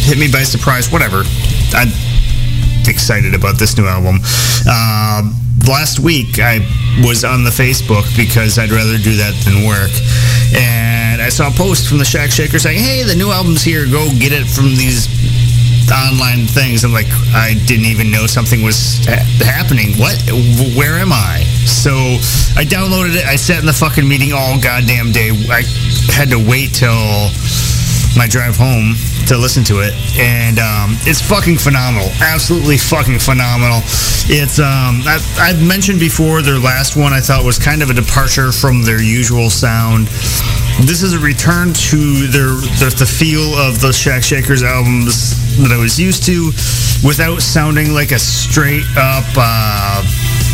hit 0.02 0.18
me 0.18 0.30
by 0.30 0.42
surprise. 0.42 0.90
Whatever. 0.90 1.22
I'm 1.74 1.88
excited 2.88 3.34
about 3.34 3.58
this 3.58 3.76
new 3.78 3.86
album. 3.86 4.18
Uh, 4.66 5.22
last 5.68 6.00
week 6.00 6.38
I 6.38 6.60
was 7.06 7.24
on 7.24 7.44
the 7.44 7.50
Facebook 7.50 8.04
because 8.16 8.58
I'd 8.58 8.70
rather 8.70 8.98
do 8.98 9.16
that 9.16 9.34
than 9.46 9.66
work. 9.66 9.92
And 10.54 11.22
I 11.22 11.28
saw 11.28 11.48
a 11.48 11.52
post 11.52 11.88
from 11.88 11.98
the 11.98 12.04
Shack 12.04 12.30
Shaker 12.30 12.58
saying, 12.58 12.78
hey, 12.78 13.02
the 13.02 13.14
new 13.14 13.30
album's 13.30 13.62
here. 13.62 13.86
Go 13.86 14.08
get 14.18 14.32
it 14.32 14.46
from 14.46 14.74
these 14.76 15.08
online 15.90 16.46
things. 16.46 16.84
I'm 16.84 16.92
like, 16.92 17.08
I 17.34 17.54
didn't 17.66 17.86
even 17.86 18.10
know 18.10 18.26
something 18.26 18.62
was 18.62 19.04
ha- 19.06 19.24
happening. 19.44 19.94
What? 19.96 20.18
Where 20.76 20.98
am 20.98 21.12
I? 21.12 21.44
So 21.64 21.92
I 22.56 22.64
downloaded 22.64 23.16
it. 23.16 23.24
I 23.26 23.36
sat 23.36 23.60
in 23.60 23.66
the 23.66 23.72
fucking 23.72 24.06
meeting 24.06 24.32
all 24.32 24.60
goddamn 24.60 25.12
day. 25.12 25.30
I 25.50 25.62
had 26.12 26.30
to 26.30 26.38
wait 26.38 26.74
till 26.74 27.30
my 28.16 28.26
drive 28.26 28.56
home 28.56 28.94
to 29.26 29.38
listen 29.38 29.64
to 29.64 29.80
it, 29.80 29.94
and 30.18 30.58
um, 30.58 30.96
it's 31.08 31.20
fucking 31.20 31.56
phenomenal. 31.56 32.08
Absolutely 32.20 32.76
fucking 32.76 33.18
phenomenal. 33.18 33.80
It's 34.28 34.58
um, 34.58 35.02
I've, 35.06 35.24
I've 35.38 35.62
mentioned 35.62 36.00
before 36.00 36.42
their 36.42 36.58
last 36.58 36.96
one 36.96 37.12
I 37.12 37.20
thought 37.20 37.44
was 37.44 37.58
kind 37.58 37.82
of 37.82 37.90
a 37.90 37.94
departure 37.94 38.52
from 38.52 38.82
their 38.82 39.00
usual 39.00 39.50
sound. 39.50 40.08
This 40.84 41.02
is 41.02 41.12
a 41.12 41.18
return 41.18 41.72
to 41.92 42.26
their, 42.28 42.56
their 42.80 42.90
the 42.90 43.06
feel 43.06 43.54
of 43.54 43.80
the 43.80 43.92
Shack 43.92 44.22
Shakers 44.22 44.62
albums 44.62 45.36
that 45.58 45.72
I 45.72 45.78
was 45.78 45.98
used 45.98 46.24
to, 46.26 46.52
without 47.06 47.40
sounding 47.40 47.92
like 47.92 48.12
a 48.12 48.18
straight 48.18 48.86
up. 48.96 49.24
Uh, 49.36 50.04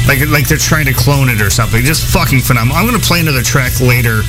like, 0.06 0.26
like 0.28 0.48
they're 0.48 0.56
trying 0.56 0.86
to 0.86 0.94
clone 0.94 1.28
it 1.28 1.42
or 1.42 1.50
something. 1.50 1.84
Just 1.84 2.06
fucking 2.06 2.40
phenomenal. 2.40 2.76
I'm 2.76 2.86
gonna 2.86 2.98
play 2.98 3.20
another 3.20 3.42
track 3.42 3.80
later 3.80 4.22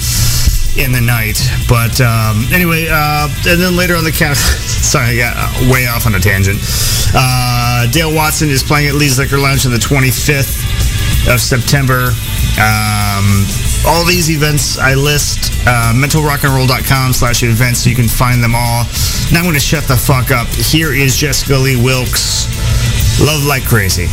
in 0.77 0.91
the 0.91 1.01
night. 1.01 1.39
But 1.67 1.99
um, 2.01 2.45
anyway, 2.51 2.87
uh, 2.89 3.29
and 3.47 3.59
then 3.61 3.75
later 3.75 3.95
on 3.95 4.03
the 4.03 4.11
count. 4.11 4.37
sorry, 4.89 5.09
I 5.09 5.17
got 5.17 5.33
uh, 5.37 5.71
way 5.71 5.87
off 5.87 6.05
on 6.05 6.15
a 6.15 6.19
tangent. 6.19 6.59
Uh, 7.13 7.87
Dale 7.91 8.13
Watson 8.13 8.49
is 8.49 8.63
playing 8.63 8.87
at 8.89 8.95
Lee's 8.95 9.17
Liquor 9.17 9.37
Lounge 9.37 9.65
on 9.65 9.71
the 9.71 9.77
25th 9.77 11.33
of 11.33 11.41
September. 11.41 12.13
Um, 12.59 13.45
all 13.85 14.05
these 14.05 14.29
events 14.29 14.77
I 14.77 14.93
list, 14.93 15.53
uh, 15.65 15.93
mentalrockandroll.com 15.95 17.13
slash 17.13 17.43
events. 17.43 17.83
So 17.83 17.89
you 17.89 17.95
can 17.95 18.07
find 18.07 18.43
them 18.43 18.55
all. 18.55 18.83
Now 19.31 19.39
I'm 19.39 19.45
going 19.45 19.53
to 19.53 19.59
shut 19.59 19.85
the 19.85 19.97
fuck 19.97 20.31
up. 20.31 20.47
Here 20.47 20.93
is 20.93 21.15
Jessica 21.15 21.55
Lee 21.55 21.81
Wilkes, 21.81 22.47
Love 23.19 23.45
Like 23.45 23.63
Crazy. 23.65 24.07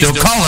Still, 0.00 0.14
still, 0.14 0.22
calling. 0.24 0.39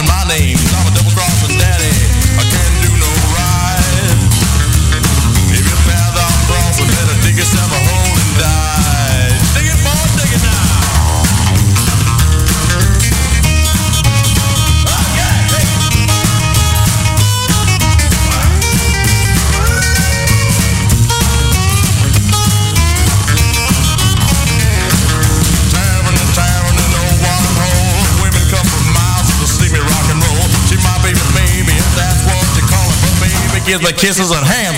kisses 33.92 34.33
on 34.33 34.44
hand. 34.44 34.71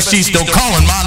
She's 0.00 0.26
still 0.26 0.46
calling 0.46 0.86
my 0.86 0.99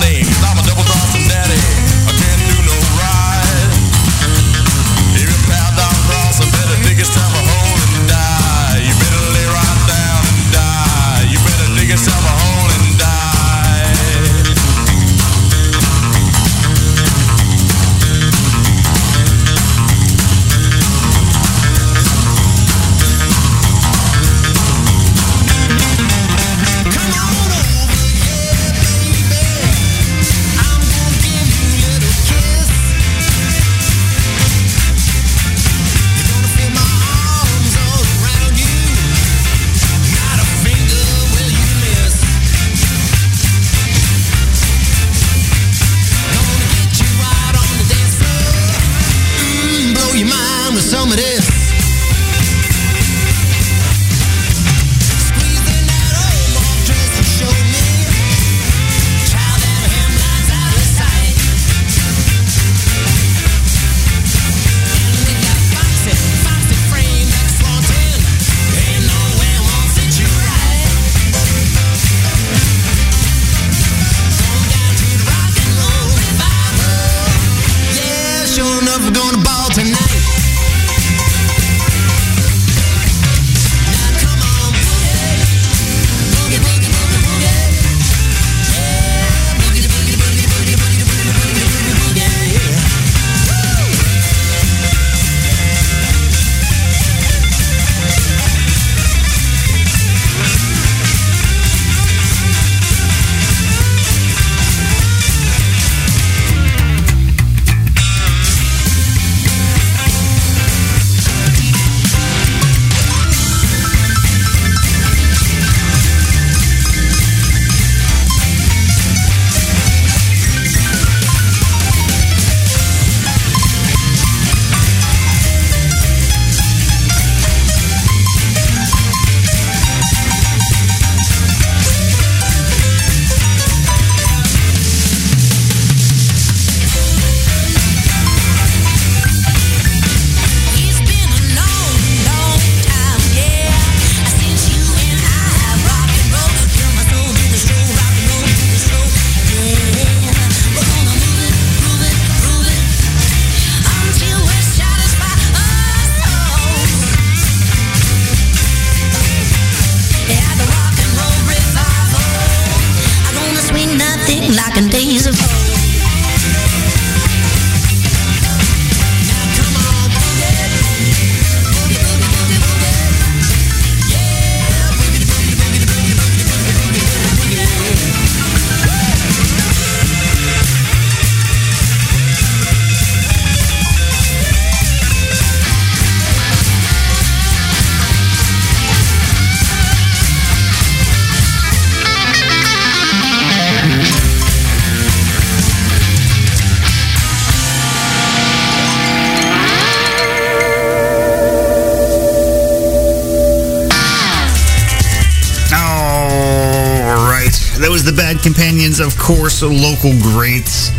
Companions, 208.94 209.16
of 209.16 209.20
course, 209.20 209.64
local 209.64 210.14
greats. 210.22 210.92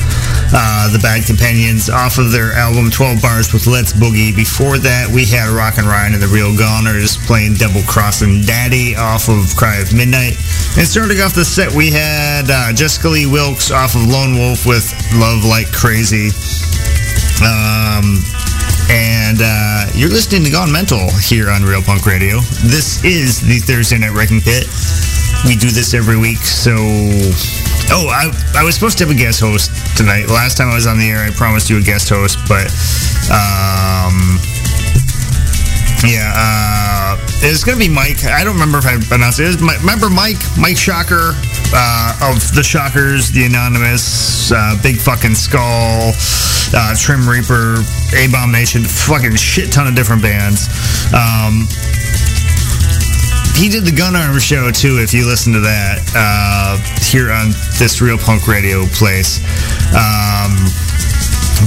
Uh, 0.50 0.90
the 0.90 0.98
Bad 0.98 1.26
Companions 1.26 1.88
off 1.88 2.18
of 2.18 2.32
their 2.32 2.50
album 2.52 2.90
12 2.90 3.22
Bars 3.22 3.52
with 3.52 3.68
Let's 3.68 3.92
Boogie. 3.92 4.34
Before 4.34 4.78
that, 4.78 5.06
we 5.14 5.24
had 5.24 5.46
Rockin' 5.46 5.86
Ryan 5.86 6.14
and 6.14 6.22
the 6.22 6.26
Real 6.26 6.50
Goners 6.58 7.14
playing 7.26 7.54
Double 7.54 7.82
Crossin' 7.86 8.42
Daddy 8.42 8.96
off 8.96 9.28
of 9.28 9.54
Cry 9.54 9.78
of 9.78 9.94
Midnight. 9.94 10.34
And 10.74 10.86
starting 10.88 11.20
off 11.20 11.34
the 11.34 11.44
set, 11.44 11.70
we 11.70 11.90
had 11.90 12.50
uh, 12.50 12.72
Jessica 12.74 13.08
Lee 13.08 13.30
Wilkes 13.30 13.70
off 13.70 13.94
of 13.94 14.02
Lone 14.10 14.34
Wolf 14.34 14.66
with 14.66 14.90
Love 15.14 15.44
Like 15.46 15.70
Crazy. 15.70 16.34
Um, 17.46 18.18
and 18.90 19.38
uh, 19.38 19.86
you're 19.94 20.10
listening 20.10 20.42
to 20.44 20.50
Gone 20.50 20.72
Mental 20.72 21.10
here 21.22 21.46
on 21.46 21.62
Real 21.62 21.82
Punk 21.82 22.06
Radio. 22.06 22.42
This 22.66 23.04
is 23.04 23.38
the 23.38 23.62
Thursday 23.62 23.98
Night 23.98 24.18
Wrecking 24.18 24.42
Pit. 24.42 24.66
We 25.46 25.54
do 25.54 25.70
this 25.70 25.94
every 25.94 26.18
week, 26.18 26.42
so. 26.42 26.74
Oh, 27.90 28.08
I, 28.08 28.32
I 28.56 28.64
was 28.64 28.74
supposed 28.74 28.98
to 28.98 29.06
have 29.06 29.14
a 29.14 29.18
guest 29.18 29.40
host 29.40 29.70
tonight. 29.96 30.28
Last 30.28 30.56
time 30.56 30.68
I 30.68 30.74
was 30.74 30.86
on 30.86 30.98
the 30.98 31.08
air, 31.08 31.18
I 31.18 31.30
promised 31.30 31.70
you 31.70 31.78
a 31.78 31.82
guest 31.82 32.08
host, 32.08 32.38
but. 32.48 32.66
Um, 33.30 34.38
yeah, 36.04 36.32
uh, 36.36 37.16
it's 37.40 37.64
to 37.64 37.76
be 37.76 37.88
Mike. 37.88 38.24
I 38.24 38.44
don't 38.44 38.54
remember 38.54 38.78
if 38.78 38.86
I 38.86 39.00
announced 39.14 39.40
it. 39.40 39.54
it 39.54 39.60
Mi- 39.60 39.76
remember 39.80 40.10
Mike? 40.10 40.36
Mike 40.58 40.76
Shocker 40.76 41.32
uh, 41.72 42.30
of 42.32 42.54
the 42.54 42.62
Shockers, 42.62 43.30
the 43.30 43.44
Anonymous, 43.44 44.52
uh, 44.52 44.76
Big 44.82 44.96
Fucking 44.96 45.34
Skull, 45.34 46.12
uh, 46.76 46.94
Trim 46.96 47.28
Reaper, 47.28 47.80
A 48.16 48.28
Bomb 48.30 48.52
Nation, 48.52 48.82
fucking 48.84 49.36
shit 49.36 49.72
ton 49.72 49.86
of 49.86 49.94
different 49.94 50.20
bands. 50.20 50.68
Um, 51.14 51.66
he 53.54 53.68
did 53.68 53.84
the 53.84 53.94
Gun 53.94 54.16
Armor 54.16 54.40
show 54.40 54.70
too. 54.70 54.98
If 54.98 55.14
you 55.14 55.26
listen 55.26 55.52
to 55.54 55.60
that 55.60 56.02
uh, 56.14 56.76
here 56.98 57.30
on 57.30 57.50
this 57.78 58.02
Real 58.02 58.18
Punk 58.18 58.48
Radio 58.48 58.86
place, 58.90 59.38
um, 59.94 60.58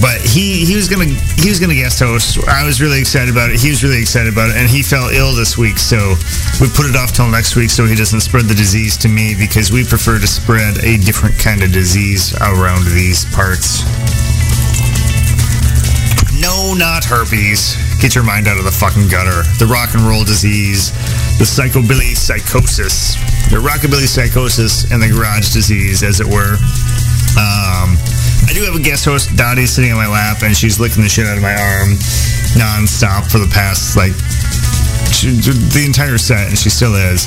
but 0.04 0.20
he 0.22 0.66
he 0.68 0.76
was 0.76 0.88
gonna 0.92 1.08
he 1.40 1.50
was 1.50 1.60
gonna 1.60 1.76
guest 1.76 2.00
host. 2.00 2.38
I 2.48 2.66
was 2.66 2.82
really 2.82 3.00
excited 3.00 3.32
about 3.32 3.52
it. 3.52 3.60
He 3.60 3.70
was 3.70 3.84
really 3.84 4.00
excited 4.00 4.32
about 4.32 4.52
it, 4.52 4.58
and 4.58 4.70
he 4.70 4.84
fell 4.84 5.10
ill 5.10 5.34
this 5.34 5.58
week, 5.58 5.80
so 5.80 6.16
we 6.60 6.68
put 6.68 6.86
it 6.86 6.96
off 6.96 7.14
till 7.14 7.30
next 7.30 7.56
week 7.56 7.70
so 7.70 7.86
he 7.86 7.96
doesn't 7.96 8.22
spread 8.22 8.46
the 8.46 8.56
disease 8.56 8.98
to 8.98 9.08
me 9.08 9.36
because 9.38 9.72
we 9.72 9.84
prefer 9.84 10.20
to 10.20 10.28
spread 10.28 10.84
a 10.84 10.98
different 10.98 11.40
kind 11.40 11.64
of 11.64 11.72
disease 11.72 12.36
around 12.42 12.84
these 12.92 13.26
parts. 13.34 13.88
No, 16.36 16.76
not 16.76 17.06
herpes. 17.06 17.87
Get 18.00 18.14
your 18.14 18.24
mind 18.24 18.48
out 18.48 18.58
of 18.58 18.64
the 18.64 18.72
fucking 18.72 19.10
gutter. 19.10 19.42
The 19.58 19.66
rock 19.66 19.94
and 19.94 20.04
roll 20.04 20.24
disease, 20.24 20.92
the 21.42 21.46
psychobilly 21.46 22.16
psychosis, 22.16 23.16
the 23.50 23.58
rockabilly 23.58 24.08
psychosis, 24.08 24.90
and 24.92 25.02
the 25.02 25.10
garage 25.10 25.52
disease, 25.52 26.04
as 26.04 26.20
it 26.20 26.28
were. 26.28 26.58
Um, 27.38 27.98
I 28.46 28.54
do 28.54 28.64
have 28.64 28.76
a 28.76 28.82
guest 28.82 29.06
host, 29.06 29.36
Dottie, 29.36 29.66
sitting 29.66 29.92
on 29.92 29.98
my 29.98 30.08
lap, 30.08 30.44
and 30.44 30.56
she's 30.56 30.80
licking 30.80 31.04
the 31.04 31.10
shit 31.10 31.28
out 31.28 31.38
of 31.38 31.44
my 31.44 31.54
arm 31.54 31.98
nonstop 32.58 33.30
for 33.30 33.38
the 33.38 33.50
past 33.54 33.98
like 33.98 34.14
she, 35.18 35.32
the 35.34 35.84
entire 35.86 36.18
set, 36.18 36.50
and 36.50 36.58
she 36.58 36.70
still 36.70 36.94
is. 36.94 37.26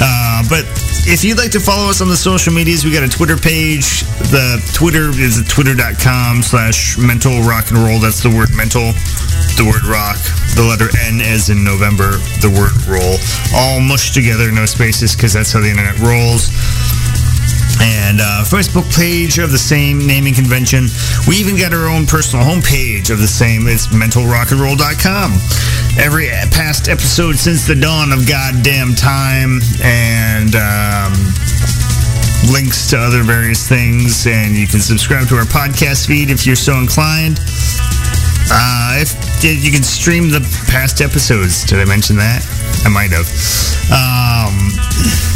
Uh, 0.00 0.42
but 0.48 0.64
if 1.04 1.22
you'd 1.22 1.38
like 1.38 1.52
to 1.52 1.60
follow 1.60 1.90
us 1.90 2.00
on 2.00 2.08
the 2.08 2.16
social 2.16 2.52
medias, 2.52 2.84
we 2.84 2.92
got 2.92 3.04
a 3.04 3.08
Twitter 3.08 3.36
page. 3.36 4.02
The 4.32 4.58
Twitter 4.72 5.12
is 5.12 5.44
twitter.com 5.46 6.42
slash 6.42 6.96
mental 6.96 7.42
rock 7.42 7.68
and 7.70 7.78
roll. 7.78 8.00
That's 8.00 8.22
the 8.22 8.32
word 8.32 8.56
mental, 8.56 8.96
the 9.60 9.68
word 9.68 9.84
rock, 9.84 10.16
the 10.56 10.64
letter 10.64 10.88
N 11.04 11.20
as 11.20 11.52
in 11.52 11.62
November, 11.62 12.16
the 12.40 12.48
word 12.48 12.72
roll. 12.88 13.20
All 13.52 13.80
mushed 13.80 14.14
together, 14.14 14.50
no 14.50 14.64
spaces, 14.64 15.14
because 15.14 15.32
that's 15.32 15.52
how 15.52 15.60
the 15.60 15.70
internet 15.70 15.98
rolls 16.00 16.48
and 17.80 18.20
uh, 18.20 18.44
Facebook 18.46 18.88
page 18.94 19.38
of 19.38 19.50
the 19.52 19.58
same 19.58 20.06
naming 20.06 20.34
convention. 20.34 20.86
We 21.28 21.36
even 21.36 21.56
got 21.56 21.72
our 21.72 21.88
own 21.88 22.06
personal 22.06 22.44
homepage 22.44 23.10
of 23.10 23.18
the 23.18 23.28
same. 23.28 23.66
It's 23.66 23.88
mentalrockandroll.com. 23.88 25.32
Every 25.98 26.28
past 26.52 26.88
episode 26.88 27.36
since 27.36 27.66
the 27.66 27.74
dawn 27.74 28.12
of 28.12 28.28
goddamn 28.28 28.94
time 28.94 29.60
and 29.82 30.54
um, 30.54 31.12
links 32.52 32.88
to 32.90 32.98
other 32.98 33.22
various 33.22 33.68
things. 33.68 34.26
And 34.26 34.54
you 34.54 34.66
can 34.66 34.80
subscribe 34.80 35.28
to 35.28 35.36
our 35.36 35.48
podcast 35.48 36.06
feed 36.06 36.30
if 36.30 36.46
you're 36.46 36.56
so 36.56 36.76
inclined. 36.78 37.40
Uh, 38.48 39.02
if 39.02 39.42
you 39.42 39.72
can 39.72 39.82
stream 39.82 40.30
the 40.30 40.40
past 40.70 41.00
episodes, 41.00 41.64
did 41.64 41.80
I 41.80 41.84
mention 41.84 42.16
that? 42.16 42.46
I 42.84 42.88
might 42.88 43.10
have. 43.10 43.26
Um, 43.90 45.35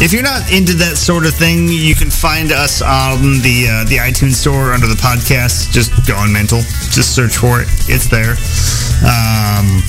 if 0.00 0.16
you're 0.16 0.24
not 0.24 0.48
into 0.48 0.72
that 0.80 0.96
sort 0.96 1.28
of 1.28 1.36
thing, 1.36 1.68
you 1.68 1.94
can 1.94 2.08
find 2.08 2.52
us 2.52 2.80
on 2.80 3.44
the 3.44 3.68
uh, 3.68 3.84
the 3.84 4.00
iTunes 4.00 4.40
store 4.40 4.72
under 4.72 4.88
the 4.88 4.96
podcast. 4.96 5.68
Just 5.76 5.92
Gone 6.08 6.32
Mental. 6.32 6.64
Just 6.88 7.12
search 7.12 7.36
for 7.36 7.60
it. 7.60 7.68
It's 7.84 8.08
there. 8.08 8.32
Um, 9.04 9.84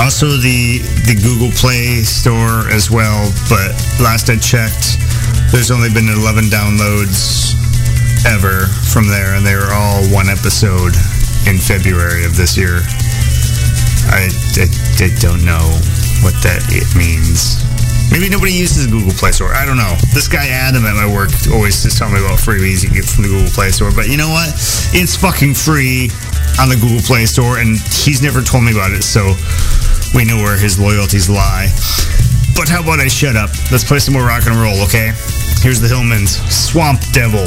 also 0.00 0.40
the 0.40 0.80
the 1.04 1.12
Google 1.20 1.52
Play 1.60 2.08
store 2.08 2.72
as 2.72 2.88
well. 2.88 3.28
But 3.52 3.76
last 4.00 4.32
I 4.32 4.40
checked, 4.40 4.96
there's 5.52 5.68
only 5.68 5.92
been 5.92 6.08
11 6.08 6.48
downloads 6.48 7.52
ever 8.24 8.72
from 8.88 9.12
there, 9.12 9.36
and 9.36 9.44
they 9.44 9.60
were 9.60 9.76
all 9.76 10.00
one 10.08 10.32
episode 10.32 10.96
in 11.44 11.60
February 11.60 12.24
of 12.24 12.32
this 12.40 12.56
year. 12.56 12.80
I, 14.08 14.32
I, 14.56 14.66
I 15.04 15.08
don't 15.20 15.44
know 15.44 15.68
what 16.24 16.32
that 16.40 16.64
it 16.72 16.88
means. 16.96 17.60
Maybe 18.10 18.28
nobody 18.28 18.52
uses 18.52 18.86
Google 18.86 19.12
Play 19.12 19.32
Store. 19.32 19.52
I 19.52 19.64
don't 19.64 19.76
know. 19.76 19.94
This 20.12 20.28
guy 20.28 20.46
Adam 20.48 20.84
at 20.84 20.94
my 20.94 21.06
work 21.06 21.30
always 21.52 21.82
just 21.82 21.98
telling 21.98 22.14
me 22.14 22.20
about 22.20 22.38
freebies 22.38 22.84
you 22.84 22.90
get 22.90 23.04
from 23.04 23.24
the 23.24 23.28
Google 23.28 23.50
Play 23.50 23.70
Store. 23.70 23.90
But 23.90 24.08
you 24.08 24.16
know 24.16 24.30
what? 24.30 24.48
It's 24.94 25.16
fucking 25.16 25.54
free 25.54 26.10
on 26.60 26.68
the 26.68 26.78
Google 26.78 27.02
Play 27.02 27.26
Store, 27.26 27.58
and 27.58 27.78
he's 27.90 28.22
never 28.22 28.42
told 28.42 28.64
me 28.64 28.72
about 28.72 28.92
it, 28.92 29.02
so 29.02 29.34
we 30.14 30.24
know 30.24 30.38
where 30.38 30.56
his 30.56 30.78
loyalties 30.78 31.28
lie. 31.28 31.68
But 32.54 32.68
how 32.68 32.82
about 32.82 33.00
I 33.00 33.08
shut 33.08 33.34
up? 33.34 33.50
Let's 33.72 33.82
play 33.82 33.98
some 33.98 34.14
more 34.14 34.24
rock 34.24 34.46
and 34.46 34.54
roll, 34.54 34.78
okay? 34.86 35.10
Here's 35.58 35.80
the 35.80 35.88
Hillmans, 35.90 36.38
Swamp 36.50 37.00
Devil. 37.10 37.44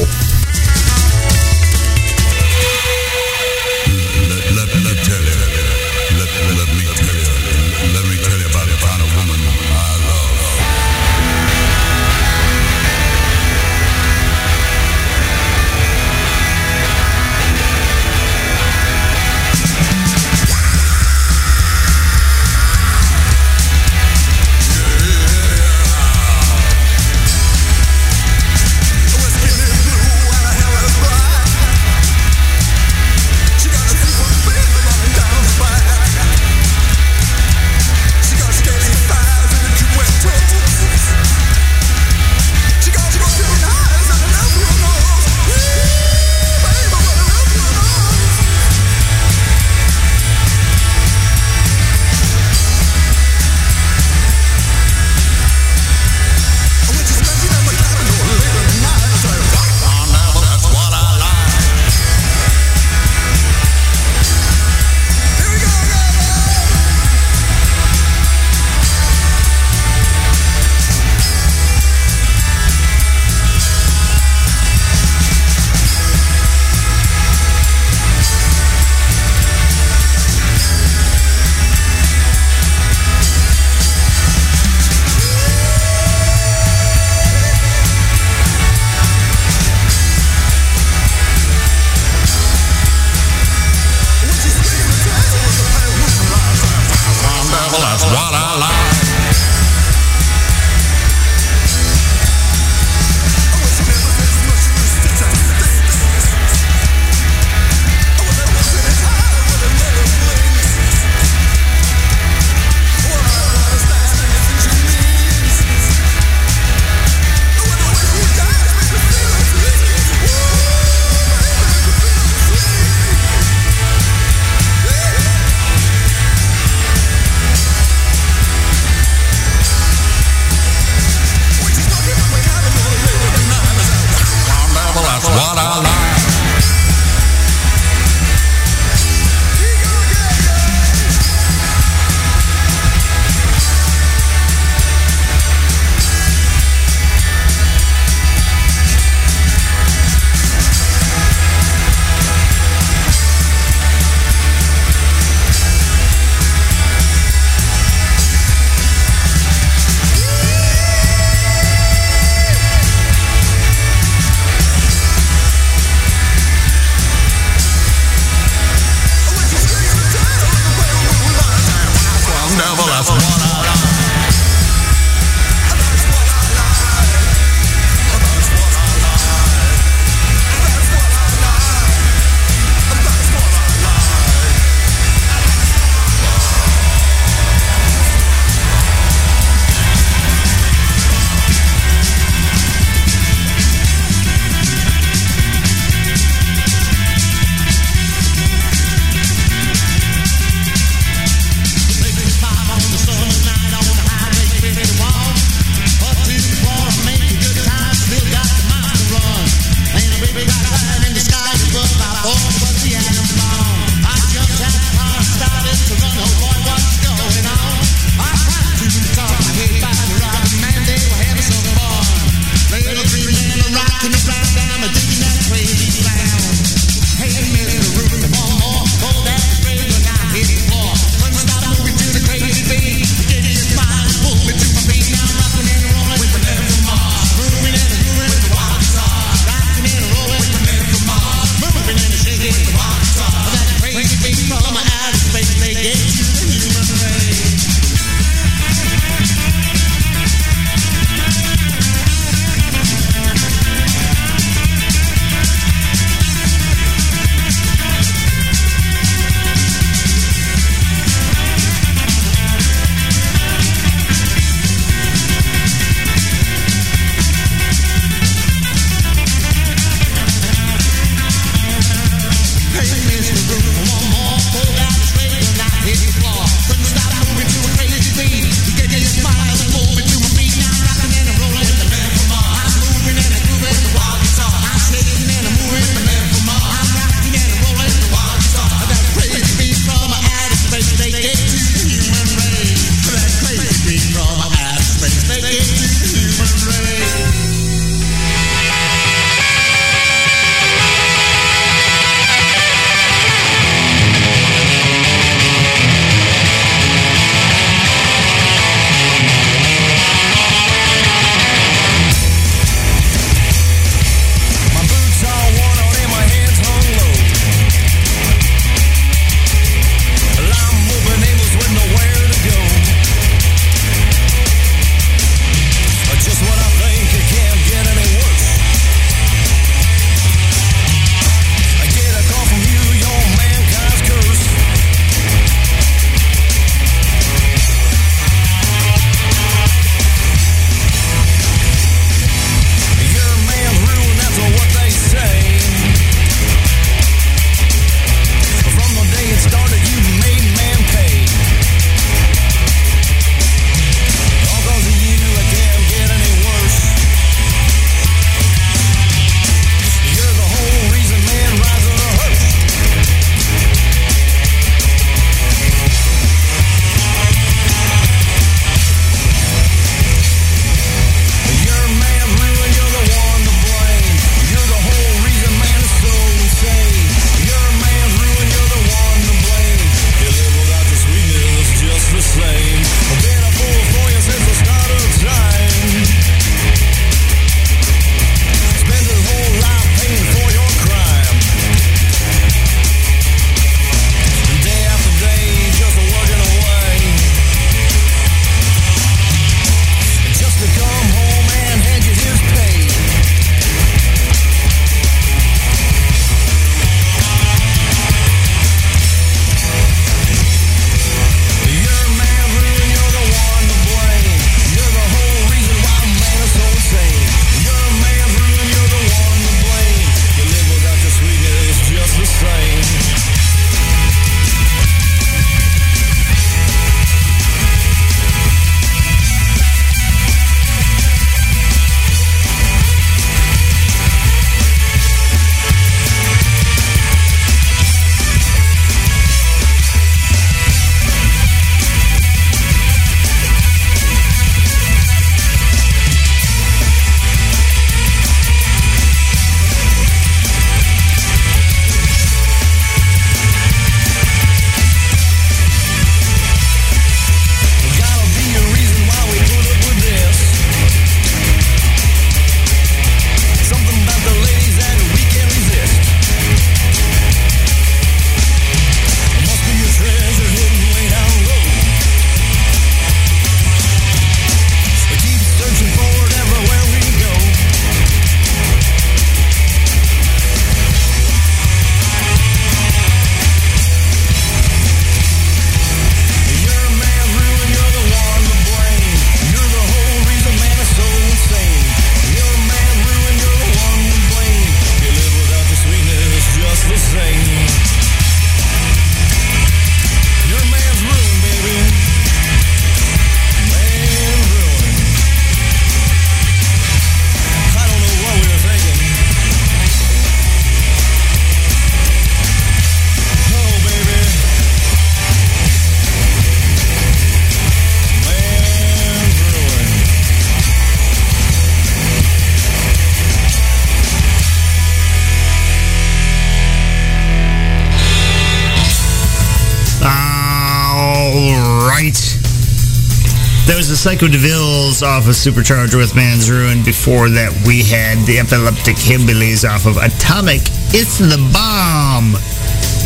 Psycho 534.08 534.28
DeVilles 534.28 535.04
off 535.04 535.28
of 535.28 535.36
Supercharger 535.36 535.98
with 535.98 536.16
Man's 536.16 536.50
Ruin. 536.50 536.82
Before 536.82 537.28
that, 537.28 537.52
we 537.68 537.84
had 537.84 538.16
the 538.24 538.40
Epileptic 538.40 538.96
Hillbillies 538.96 539.68
off 539.68 539.86
of 539.86 540.00
Atomic 540.00 540.64
It's 540.96 541.20
the 541.20 541.36
Bomb 541.52 542.32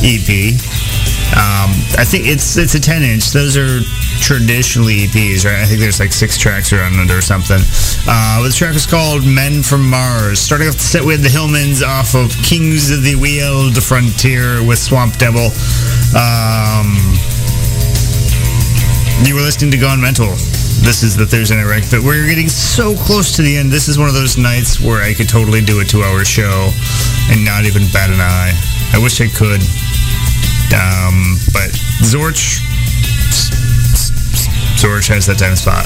EP. 0.06 0.30
Um, 1.34 1.74
I 1.98 2.06
think 2.06 2.30
it's 2.30 2.54
it's 2.56 2.76
a 2.76 2.80
10 2.80 3.02
inch. 3.02 3.34
Those 3.34 3.58
are 3.58 3.82
traditionally 4.22 5.10
EPs, 5.10 5.42
right? 5.42 5.58
I 5.58 5.66
think 5.66 5.82
there's 5.82 6.00
like 6.00 6.14
six 6.14 6.38
tracks 6.38 6.72
around 6.72 6.94
it 6.94 7.10
or 7.10 7.26
something. 7.26 7.66
Uh, 8.06 8.46
the 8.46 8.54
track 8.54 8.76
is 8.76 8.86
called 8.86 9.26
Men 9.26 9.64
from 9.64 9.90
Mars. 9.90 10.38
Starting 10.38 10.68
off 10.68 10.78
the 10.78 10.86
set 10.86 11.04
with 11.04 11.24
the 11.26 11.34
Hillmans 11.34 11.82
off 11.82 12.14
of 12.14 12.30
Kings 12.46 12.94
of 12.94 13.02
the 13.02 13.18
Wheel, 13.18 13.74
The 13.74 13.82
Frontier 13.82 14.62
with 14.62 14.78
Swamp 14.78 15.18
Devil. 15.18 15.50
Um, 16.14 16.94
you 19.26 19.34
were 19.34 19.42
listening 19.42 19.72
to 19.74 19.82
Gone 19.82 20.00
Mental. 20.00 20.38
This 20.82 21.04
is 21.04 21.16
the 21.16 21.28
Thursday 21.28 21.56
Night 21.56 21.70
Rec, 21.70 21.84
but 21.92 22.02
we're 22.02 22.26
getting 22.26 22.50
so 22.50 22.96
close 22.96 23.36
to 23.36 23.44
the 23.44 23.56
end. 23.56 23.72
This 23.72 23.88
is 23.88 24.00
one 24.00 24.08
of 24.08 24.16
those 24.16 24.36
nights 24.38 24.82
where 24.82 25.02
I 25.02 25.14
could 25.14 25.30
totally 25.30 25.62
do 25.62 25.80
a 25.80 25.86
two-hour 25.86 26.26
show 26.26 26.74
and 27.30 27.46
not 27.46 27.66
even 27.66 27.86
bat 27.94 28.10
an 28.10 28.20
eye. 28.20 28.52
I 28.92 28.98
wish 28.98 29.22
I 29.22 29.30
could. 29.30 29.62
Um, 30.74 31.38
but 31.54 31.70
Zorch, 32.02 32.66
Zorch 34.82 35.08
has 35.08 35.28
that 35.28 35.38
time 35.38 35.56
spot. 35.56 35.86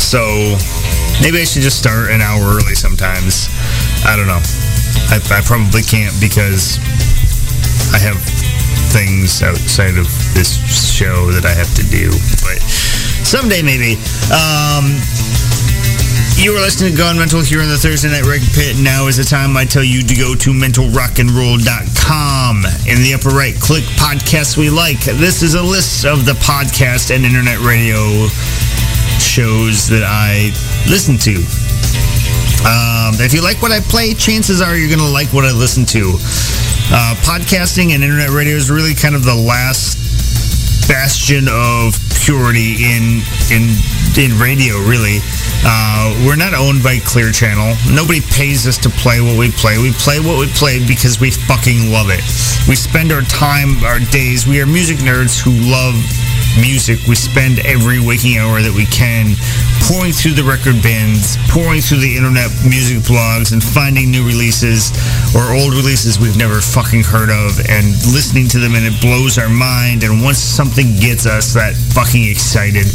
So 0.00 0.56
maybe 1.20 1.40
I 1.40 1.44
should 1.44 1.62
just 1.62 1.78
start 1.78 2.10
an 2.10 2.20
hour 2.20 2.56
early 2.56 2.74
sometimes. 2.74 3.52
I 4.08 4.16
don't 4.16 4.26
know. 4.26 4.40
I, 5.12 5.20
I 5.28 5.40
probably 5.44 5.82
can't 5.82 6.18
because 6.20 6.80
I 7.92 8.00
have 8.00 8.43
things 8.94 9.42
outside 9.42 9.98
of 9.98 10.06
this 10.38 10.54
show 10.70 11.26
that 11.34 11.42
I 11.44 11.50
have 11.50 11.74
to 11.74 11.82
do. 11.90 12.14
But 12.46 12.62
someday 13.26 13.58
maybe. 13.58 13.98
Um, 14.30 14.94
you 16.38 16.54
are 16.54 16.62
listening 16.62 16.92
to 16.92 16.98
Gone 16.98 17.18
Mental 17.18 17.42
here 17.42 17.60
in 17.60 17.68
the 17.68 17.76
Thursday 17.76 18.14
Night 18.14 18.22
Reg 18.22 18.40
Pit. 18.54 18.78
Now 18.78 19.08
is 19.10 19.16
the 19.16 19.24
time 19.24 19.56
I 19.56 19.64
tell 19.64 19.82
you 19.82 20.04
to 20.06 20.14
go 20.14 20.36
to 20.38 20.50
mentalrockandroll.com. 20.54 22.56
In 22.86 23.02
the 23.02 23.18
upper 23.18 23.34
right, 23.34 23.58
click 23.58 23.82
Podcasts 23.98 24.56
We 24.56 24.70
Like. 24.70 25.02
This 25.02 25.42
is 25.42 25.54
a 25.54 25.62
list 25.62 26.06
of 26.06 26.24
the 26.24 26.38
podcast 26.38 27.10
and 27.10 27.24
internet 27.24 27.58
radio 27.66 28.28
shows 29.18 29.88
that 29.90 30.06
I 30.06 30.54
listen 30.86 31.18
to. 31.26 31.63
Um, 32.62 33.18
if 33.18 33.34
you 33.34 33.42
like 33.42 33.60
what 33.60 33.72
I 33.72 33.80
play, 33.80 34.14
chances 34.14 34.62
are 34.62 34.76
you're 34.76 34.88
going 34.88 35.02
to 35.02 35.12
like 35.12 35.32
what 35.32 35.44
I 35.44 35.52
listen 35.52 35.84
to. 35.96 36.14
Uh, 36.92 37.14
podcasting 37.26 37.90
and 37.90 38.04
internet 38.04 38.30
radio 38.30 38.54
is 38.54 38.70
really 38.70 38.94
kind 38.94 39.14
of 39.14 39.24
the 39.24 39.34
last 39.34 39.98
bastion 40.86 41.48
of 41.48 41.96
purity 42.24 42.84
in 42.84 43.20
in 43.50 43.74
in 44.16 44.38
radio. 44.38 44.80
Really, 44.80 45.20
uh, 45.64 46.12
we're 46.24 46.40
not 46.40 46.54
owned 46.54 46.82
by 46.82 46.98
Clear 47.04 47.32
Channel. 47.32 47.76
Nobody 47.92 48.20
pays 48.20 48.66
us 48.66 48.78
to 48.78 48.90
play 48.90 49.20
what 49.20 49.36
we 49.36 49.50
play. 49.50 49.78
We 49.78 49.92
play 49.92 50.20
what 50.20 50.38
we 50.38 50.46
play 50.52 50.80
because 50.86 51.20
we 51.20 51.30
fucking 51.30 51.90
love 51.90 52.08
it. 52.08 52.24
We 52.68 52.76
spend 52.76 53.12
our 53.12 53.22
time, 53.22 53.82
our 53.84 54.00
days. 54.12 54.46
We 54.46 54.60
are 54.60 54.66
music 54.66 54.98
nerds 54.98 55.40
who 55.40 55.52
love 55.68 55.96
music. 56.60 57.06
We 57.06 57.14
spend 57.14 57.58
every 57.66 58.00
waking 58.00 58.38
hour 58.38 58.62
that 58.62 58.72
we 58.72 58.86
can 58.86 59.34
poring 59.86 60.12
through 60.12 60.32
the 60.38 60.44
record 60.44 60.80
bins, 60.80 61.36
poring 61.50 61.80
through 61.80 62.00
the 62.00 62.16
internet 62.16 62.50
music 62.64 63.04
blogs, 63.04 63.52
and 63.52 63.62
finding 63.62 64.10
new 64.10 64.24
releases 64.24 64.90
or 65.34 65.52
old 65.52 65.74
releases 65.74 66.18
we've 66.18 66.36
never 66.36 66.60
fucking 66.60 67.04
heard 67.04 67.30
of 67.30 67.58
and 67.68 67.86
listening 68.12 68.48
to 68.48 68.58
them, 68.58 68.74
and 68.74 68.86
it 68.86 68.96
blows 69.00 69.38
our 69.38 69.48
mind. 69.48 70.04
And 70.04 70.22
once 70.22 70.38
something 70.38 70.96
gets 70.96 71.26
us 71.26 71.52
that 71.54 71.74
fucking 71.92 72.24
excited, 72.24 72.86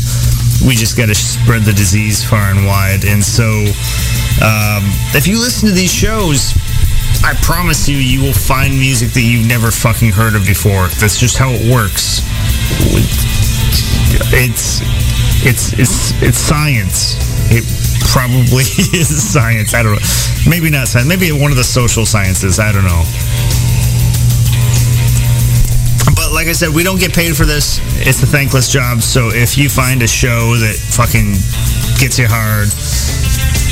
we 0.66 0.74
just 0.76 0.98
got 0.98 1.08
to 1.08 1.16
spread 1.16 1.64
the 1.64 1.74
disease 1.74 2.24
far 2.24 2.52
and 2.52 2.66
wide. 2.66 3.06
And 3.06 3.24
so, 3.24 3.48
um, 4.42 4.84
if 5.16 5.28
you 5.28 5.40
listen 5.40 5.70
to 5.70 5.76
these 5.76 5.94
shows, 5.94 6.54
I 7.24 7.34
promise 7.42 7.88
you, 7.88 7.98
you 7.98 8.22
will 8.22 8.34
find 8.34 8.74
music 8.74 9.12
that 9.12 9.22
you've 9.22 9.48
never 9.48 9.72
fucking 9.72 10.12
heard 10.12 10.36
of 10.36 10.46
before. 10.46 10.88
That's 11.00 11.20
just 11.20 11.38
how 11.38 11.50
it 11.52 11.62
works. 11.72 12.22
It's 14.32 14.82
it's 15.46 15.74
it's 15.74 16.12
it's 16.22 16.38
science. 16.38 17.16
It 17.52 17.64
probably 18.12 18.64
is 18.98 19.10
science. 19.10 19.74
I 19.74 19.84
don't 19.84 19.94
know. 19.94 20.08
Maybe 20.50 20.70
not 20.70 20.88
science. 20.88 21.08
Maybe 21.08 21.32
one 21.32 21.52
of 21.52 21.58
the 21.58 21.64
social 21.64 22.06
sciences. 22.06 22.60
I 22.60 22.72
don't 22.72 22.84
know. 22.86 23.04
But 26.16 26.34
like 26.34 26.48
I 26.48 26.54
said, 26.54 26.70
we 26.70 26.84
don't 26.84 27.00
get 27.00 27.14
paid 27.14 27.36
for 27.36 27.46
this. 27.46 27.80
It's 28.06 28.22
a 28.24 28.28
thankless 28.28 28.70
job. 28.70 29.02
So 29.02 29.30
if 29.30 29.58
you 29.58 29.70
find 29.70 30.02
a 30.02 30.08
show 30.08 30.56
that 30.58 30.76
fucking 30.76 31.34
gets 32.00 32.18
you 32.18 32.28
hard, 32.28 32.70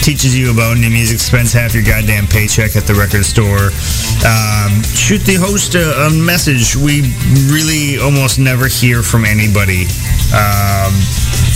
teaches 0.08 0.39
you 0.39 0.49
about 0.49 0.78
new 0.78 0.89
music, 0.89 1.20
spends 1.20 1.51
half 1.51 1.74
your 1.74 1.84
goddamn 1.84 2.26
paycheck 2.28 2.78
at 2.78 2.88
the 2.88 2.95
record 2.95 3.26
store, 3.26 3.76
um, 4.24 4.72
shoot 4.95 5.20
the 5.28 5.36
host 5.36 5.76
a, 5.76 6.08
a 6.08 6.10
message. 6.24 6.78
We 6.78 7.12
really 7.51 7.99
almost 7.99 8.39
never 8.39 8.68
hear 8.68 9.03
from 9.03 9.26
anybody. 9.26 9.84
Um, 10.32 10.95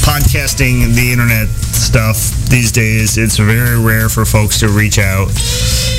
podcasting, 0.03 0.91
the 0.99 1.15
internet 1.15 1.47
stuff 1.47 2.19
these 2.51 2.73
days, 2.73 3.17
it's 3.17 3.37
very 3.37 3.79
rare 3.79 4.09
for 4.09 4.25
folks 4.25 4.59
to 4.59 4.67
reach 4.67 4.99
out. 4.99 5.31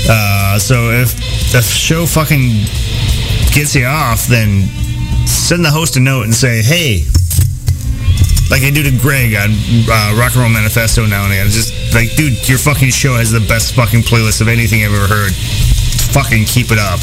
Uh, 0.04 0.58
so 0.58 0.92
if 0.92 1.16
the 1.56 1.62
show 1.62 2.04
fucking 2.04 2.68
gets 3.56 3.74
you 3.74 3.86
off, 3.86 4.26
then 4.26 4.68
send 5.24 5.64
the 5.64 5.70
host 5.72 5.96
a 5.96 6.00
note 6.00 6.24
and 6.24 6.34
say, 6.34 6.60
hey, 6.60 7.00
like 8.50 8.60
I 8.60 8.68
do 8.68 8.82
to 8.82 8.92
Greg 9.00 9.32
on 9.40 9.56
uh, 9.88 10.20
Rock 10.20 10.36
and 10.36 10.44
Roll 10.44 10.50
Manifesto 10.52 11.06
now 11.06 11.24
and 11.24 11.32
again. 11.32 11.48
Just 11.48 11.81
like, 11.94 12.14
dude, 12.16 12.48
your 12.48 12.58
fucking 12.58 12.90
show 12.90 13.14
has 13.16 13.30
the 13.30 13.40
best 13.40 13.74
fucking 13.74 14.02
playlist 14.02 14.40
of 14.40 14.48
anything 14.48 14.84
I've 14.84 14.94
ever 14.94 15.08
heard. 15.08 15.32
Fucking 16.12 16.44
keep 16.44 16.70
it 16.70 16.78
up. 16.78 17.00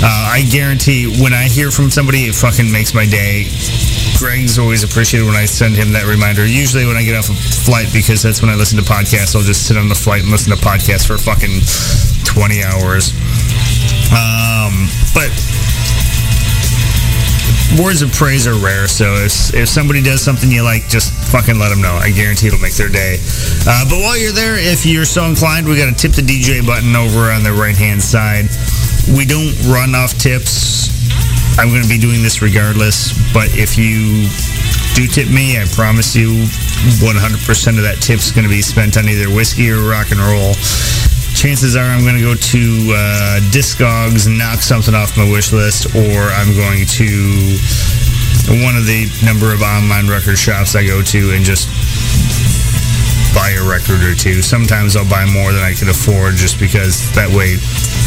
Uh, 0.00 0.38
I 0.38 0.46
guarantee 0.50 1.10
when 1.20 1.32
I 1.32 1.48
hear 1.48 1.70
from 1.70 1.90
somebody, 1.90 2.30
it 2.30 2.34
fucking 2.34 2.70
makes 2.70 2.94
my 2.94 3.06
day. 3.06 3.50
Greg's 4.18 4.58
always 4.58 4.82
appreciated 4.82 5.26
when 5.26 5.36
I 5.36 5.44
send 5.44 5.74
him 5.74 5.92
that 5.92 6.06
reminder. 6.06 6.46
Usually 6.46 6.86
when 6.86 6.96
I 6.96 7.02
get 7.02 7.16
off 7.16 7.30
a 7.30 7.34
flight, 7.34 7.90
because 7.92 8.22
that's 8.22 8.40
when 8.40 8.50
I 8.50 8.54
listen 8.54 8.78
to 8.78 8.84
podcasts, 8.84 9.34
I'll 9.34 9.42
just 9.42 9.66
sit 9.66 9.76
on 9.76 9.88
the 9.88 9.98
flight 9.98 10.22
and 10.22 10.30
listen 10.30 10.54
to 10.54 10.60
podcasts 10.60 11.06
for 11.06 11.18
fucking 11.18 11.62
20 12.24 12.62
hours. 12.62 13.10
Um, 14.14 14.86
but 15.14 15.30
words 17.76 18.00
of 18.00 18.12
praise 18.12 18.46
are 18.46 18.56
rare, 18.56 18.88
so 18.88 19.04
if, 19.20 19.52
if 19.52 19.68
somebody 19.68 20.02
does 20.02 20.22
something 20.22 20.50
you 20.50 20.62
like, 20.62 20.88
just 20.88 21.12
fucking 21.28 21.58
let 21.58 21.68
them 21.68 21.82
know. 21.82 21.92
I 21.92 22.10
guarantee 22.10 22.46
it'll 22.48 22.60
make 22.60 22.74
their 22.74 22.88
day. 22.88 23.18
Uh, 23.66 23.84
but 23.88 24.00
while 24.00 24.16
you're 24.16 24.32
there, 24.32 24.56
if 24.56 24.86
you're 24.86 25.04
so 25.04 25.24
inclined, 25.24 25.68
we 25.68 25.76
got 25.76 25.92
to 25.92 25.96
tip 25.96 26.12
the 26.12 26.22
DJ 26.22 26.64
button 26.64 26.96
over 26.96 27.30
on 27.30 27.42
the 27.42 27.52
right 27.52 27.76
hand 27.76 28.00
side. 28.00 28.48
We 29.12 29.26
don't 29.26 29.52
run 29.68 29.94
off 29.94 30.16
tips. 30.16 30.88
I'm 31.58 31.68
going 31.68 31.82
to 31.82 31.88
be 31.88 31.98
doing 31.98 32.22
this 32.22 32.40
regardless, 32.40 33.12
but 33.34 33.50
if 33.52 33.76
you 33.76 34.30
do 34.94 35.06
tip 35.10 35.28
me, 35.28 35.60
I 35.60 35.66
promise 35.66 36.14
you 36.14 36.46
100% 37.02 37.76
of 37.76 37.82
that 37.82 37.98
tip's 38.00 38.30
going 38.30 38.44
to 38.44 38.50
be 38.50 38.62
spent 38.62 38.96
on 38.96 39.08
either 39.08 39.28
whiskey 39.28 39.70
or 39.70 39.82
rock 39.82 40.10
and 40.10 40.20
roll 40.20 40.54
chances 41.38 41.76
are 41.76 41.86
I'm 41.86 42.02
going 42.02 42.18
to 42.18 42.26
go 42.26 42.34
to 42.34 42.62
uh, 42.90 43.38
Discogs, 43.54 44.26
knock 44.26 44.58
something 44.58 44.90
off 44.90 45.14
my 45.16 45.22
wish 45.22 45.54
list, 45.54 45.86
or 45.94 46.18
I'm 46.34 46.50
going 46.58 46.82
to 46.98 47.08
one 48.58 48.74
of 48.74 48.90
the 48.90 49.06
number 49.22 49.54
of 49.54 49.62
online 49.62 50.10
record 50.10 50.34
shops 50.34 50.74
I 50.74 50.82
go 50.82 50.98
to 50.98 51.30
and 51.38 51.46
just 51.46 51.70
buy 53.38 53.54
a 53.54 53.62
record 53.62 54.02
or 54.02 54.18
two. 54.18 54.42
Sometimes 54.42 54.98
I'll 54.98 55.06
buy 55.06 55.30
more 55.30 55.54
than 55.54 55.62
I 55.62 55.78
can 55.78 55.86
afford 55.86 56.34
just 56.34 56.58
because 56.58 57.06
that 57.14 57.30
way 57.30 57.54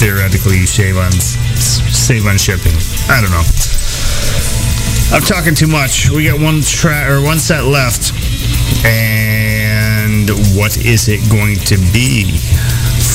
theoretically 0.04 0.60
you 0.60 0.68
save 0.68 1.00
on 1.00 1.16
save 1.16 2.28
on 2.28 2.36
shipping. 2.36 2.76
I 3.08 3.24
don't 3.24 3.32
know. 3.32 3.48
I'm 5.16 5.24
talking 5.24 5.56
too 5.56 5.72
much. 5.72 6.12
We 6.12 6.28
got 6.28 6.36
one 6.36 6.60
track 6.60 7.08
or 7.08 7.24
one 7.24 7.40
set 7.40 7.64
left. 7.64 8.12
And 8.84 10.28
what 10.52 10.76
is 10.84 11.08
it 11.08 11.24
going 11.32 11.56
to 11.72 11.78
be, 11.96 12.36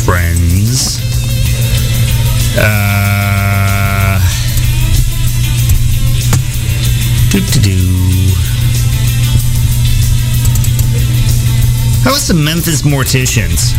friends? 0.07 1.03
Uh, 2.57 4.21
doo-doo-doo. 7.29 8.31
How 12.05 12.11
about 12.11 12.21
some 12.21 12.45
Memphis 12.45 12.83
Morticians? 12.83 13.75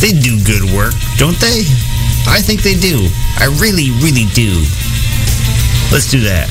They 0.00 0.12
do 0.12 0.38
good 0.44 0.70
work, 0.72 0.94
don't 1.16 1.38
they? 1.40 1.66
I 2.28 2.40
think 2.40 2.62
they 2.62 2.74
do. 2.74 3.08
I 3.38 3.46
really, 3.58 3.90
really 3.98 4.26
do. 4.34 4.62
Let's 5.90 6.08
do 6.08 6.20
that. 6.20 6.46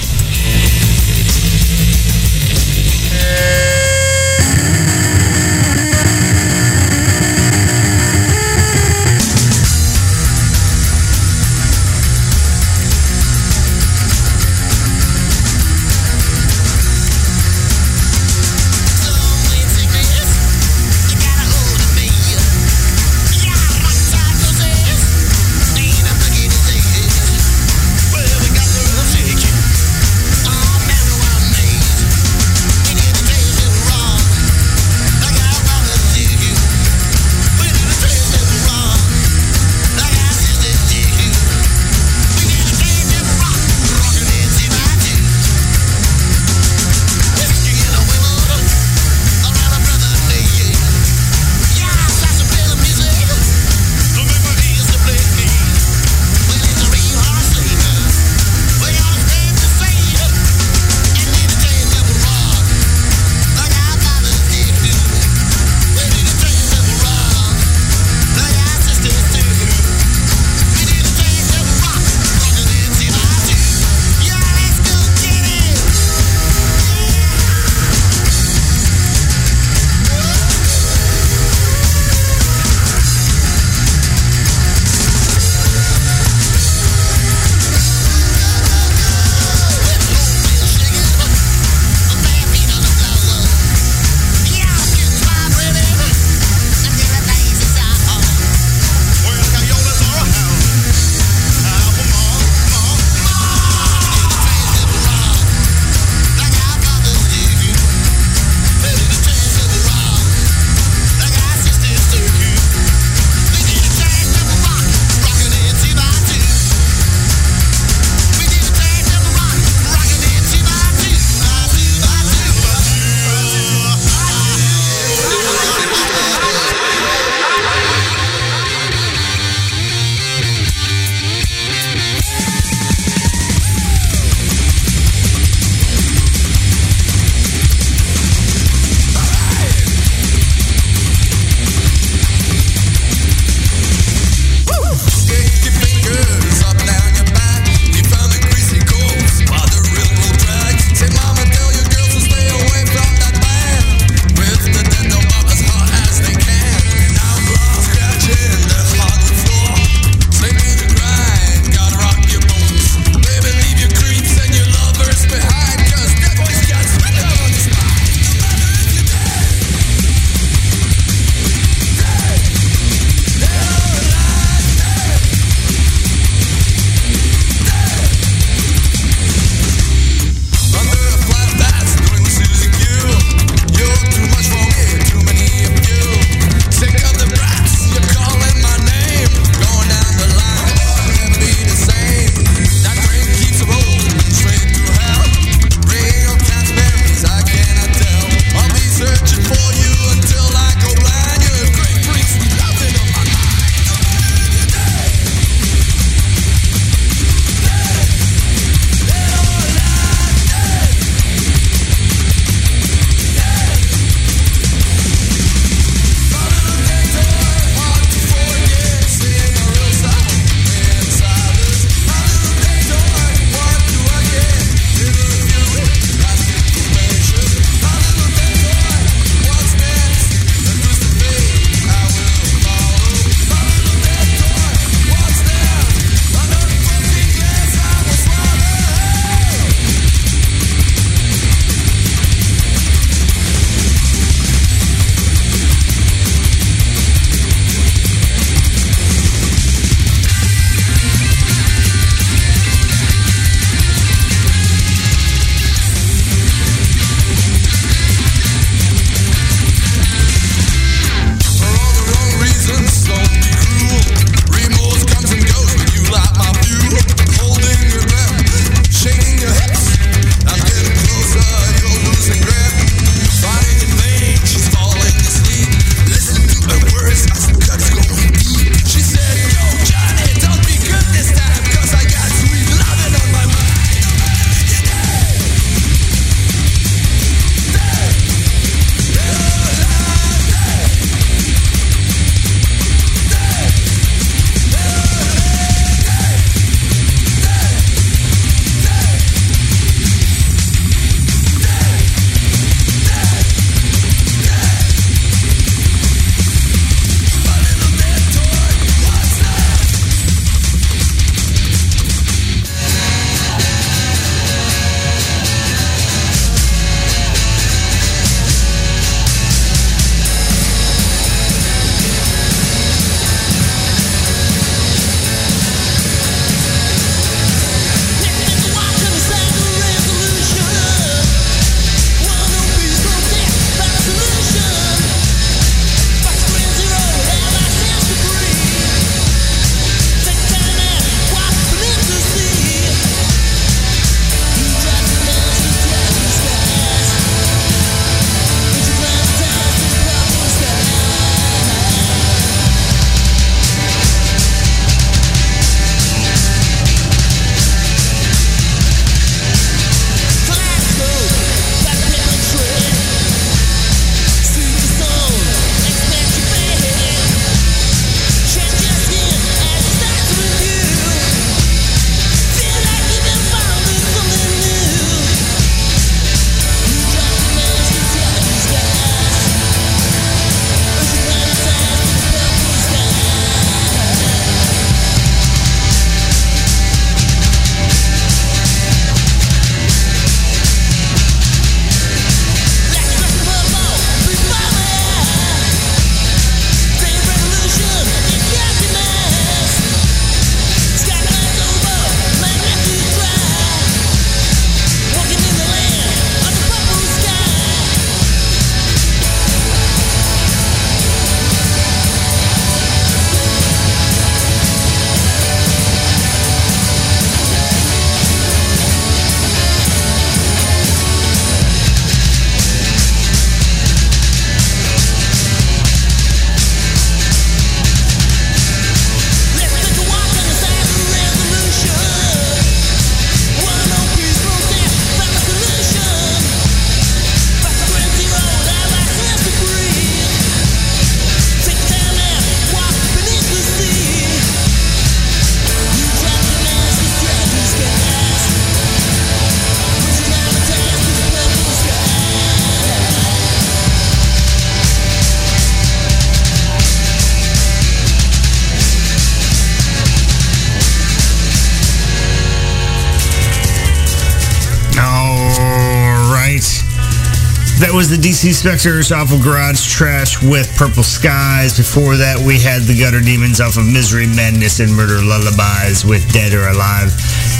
DC 468.38 468.54
Specters 468.54 469.12
off 469.12 469.34
of 469.34 469.42
Garage 469.42 469.82
Trash 469.82 470.44
with 470.44 470.70
Purple 470.78 471.02
Skies. 471.02 471.76
Before 471.76 472.14
that, 472.22 472.38
we 472.38 472.62
had 472.62 472.86
the 472.86 472.94
Gutter 472.94 473.20
Demons 473.20 473.58
off 473.58 473.82
of 473.82 473.90
Misery, 473.90 474.30
Madness, 474.30 474.78
and 474.78 474.94
Murder 474.94 475.26
Lullabies 475.26 476.06
with 476.06 476.22
Dead 476.32 476.54
or 476.54 476.70
Alive. 476.70 477.10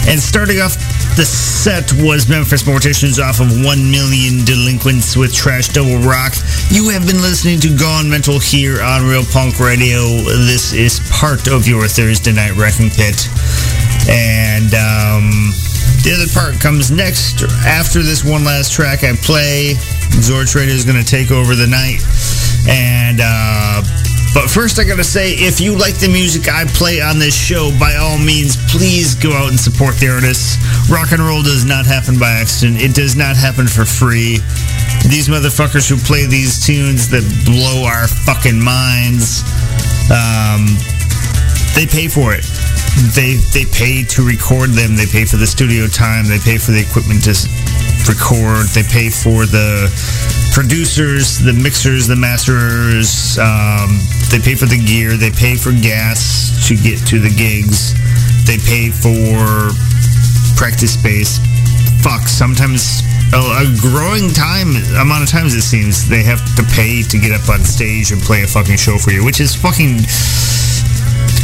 And 0.06 0.22
starting 0.22 0.62
off 0.62 0.78
the 1.18 1.26
set 1.26 1.90
was 1.98 2.30
Memphis 2.30 2.62
Morticians 2.62 3.18
off 3.18 3.42
of 3.42 3.50
1 3.50 3.66
Million 3.90 4.46
Delinquents 4.46 5.18
with 5.18 5.34
Trash 5.34 5.74
Double 5.74 5.98
Rock. 5.98 6.38
You 6.70 6.94
have 6.94 7.10
been 7.10 7.26
listening 7.26 7.58
to 7.66 7.74
Gone 7.74 8.06
Mental 8.06 8.38
here 8.38 8.78
on 8.78 9.02
Real 9.02 9.26
Punk 9.34 9.58
Radio. 9.58 10.06
This 10.46 10.78
is 10.78 11.02
part 11.10 11.50
of 11.50 11.66
your 11.66 11.90
Thursday 11.90 12.38
Night 12.38 12.54
Wrecking 12.54 12.94
Pit. 12.94 13.26
And, 14.06 14.70
um, 14.78 15.34
the 16.06 16.14
other 16.14 16.30
part 16.38 16.62
comes 16.62 16.92
next 16.92 17.42
after 17.66 18.04
this 18.04 18.24
one 18.24 18.46
last 18.46 18.72
track 18.72 19.04
I 19.04 19.18
play. 19.18 19.74
Zorch 20.24 20.56
Radio 20.56 20.74
is 20.74 20.86
going 20.86 20.98
to 20.98 21.06
take 21.06 21.32
over 21.32 21.56
the 21.56 21.68
night. 21.68 22.04
And, 22.68 23.20
uh, 23.22 23.82
but 24.34 24.50
first 24.50 24.80
I 24.80 24.84
got 24.84 24.98
to 24.98 25.04
say, 25.04 25.34
if 25.34 25.62
you 25.62 25.78
like 25.78 26.00
the 26.00 26.10
music 26.10 26.50
I 26.50 26.66
play 26.66 27.02
on 27.02 27.20
this 27.20 27.36
show, 27.36 27.72
by 27.80 27.96
all 27.96 28.18
means, 28.18 28.58
please 28.72 29.16
go 29.16 29.32
out 29.34 29.50
and 29.50 29.60
support 29.60 29.96
the 29.98 30.10
artists. 30.10 30.58
Rock 30.90 31.12
and 31.12 31.22
roll 31.22 31.44
does 31.44 31.66
not 31.66 31.86
happen 31.86 32.20
by 32.20 32.32
accident. 32.32 32.82
It 32.82 32.94
does 32.94 33.16
not 33.16 33.36
happen 33.36 33.68
for 33.68 33.86
free. 33.86 34.40
These 35.10 35.28
motherfuckers 35.28 35.90
who 35.90 35.98
play 35.98 36.26
these 36.26 36.66
tunes 36.66 37.10
that 37.10 37.24
blow 37.46 37.86
our 37.86 38.08
fucking 38.08 38.60
minds, 38.60 39.44
um, 40.12 40.68
they 41.76 41.86
pay 41.86 42.08
for 42.08 42.34
it 42.34 42.46
they 43.14 43.36
they 43.54 43.66
pay 43.66 44.04
to 44.04 44.26
record 44.26 44.72
them. 44.72 44.96
They 44.96 45.06
pay 45.06 45.26
for 45.26 45.38
the 45.38 45.46
studio 45.46 45.88
time. 45.88 46.26
They 46.26 46.40
pay 46.40 46.58
for 46.58 46.72
the 46.72 46.82
equipment 46.82 47.24
to 47.26 47.36
record. 48.08 48.68
They 48.74 48.84
pay 48.84 49.10
for 49.10 49.46
the 49.46 49.92
producers, 50.54 51.40
the 51.40 51.54
mixers, 51.54 52.08
the 52.08 52.16
masters. 52.16 53.38
Um, 53.38 54.00
they 54.32 54.40
pay 54.40 54.56
for 54.56 54.66
the 54.66 54.80
gear. 54.80 55.16
They 55.18 55.32
pay 55.32 55.56
for 55.56 55.72
gas 55.72 56.50
to 56.68 56.76
get 56.76 57.00
to 57.08 57.20
the 57.20 57.30
gigs. 57.30 57.94
They 58.48 58.58
pay 58.58 58.90
for 58.90 59.72
practice 60.56 60.94
space. 60.94 61.40
Fuck. 62.02 62.28
Sometimes 62.28 63.04
a, 63.34 63.68
growing 63.82 64.32
time 64.32 64.76
amount 65.00 65.24
of 65.24 65.30
times 65.30 65.54
it 65.54 65.62
seems 65.62 66.08
they 66.08 66.24
have 66.24 66.40
to 66.56 66.64
pay 66.74 67.04
to 67.04 67.18
get 67.20 67.32
up 67.32 67.50
on 67.50 67.64
stage 67.64 68.12
and 68.12 68.22
play 68.22 68.44
a 68.44 68.48
fucking 68.48 68.78
show 68.78 68.98
for 68.98 69.12
you, 69.12 69.24
which 69.24 69.40
is 69.40 69.56
fucking 69.56 70.00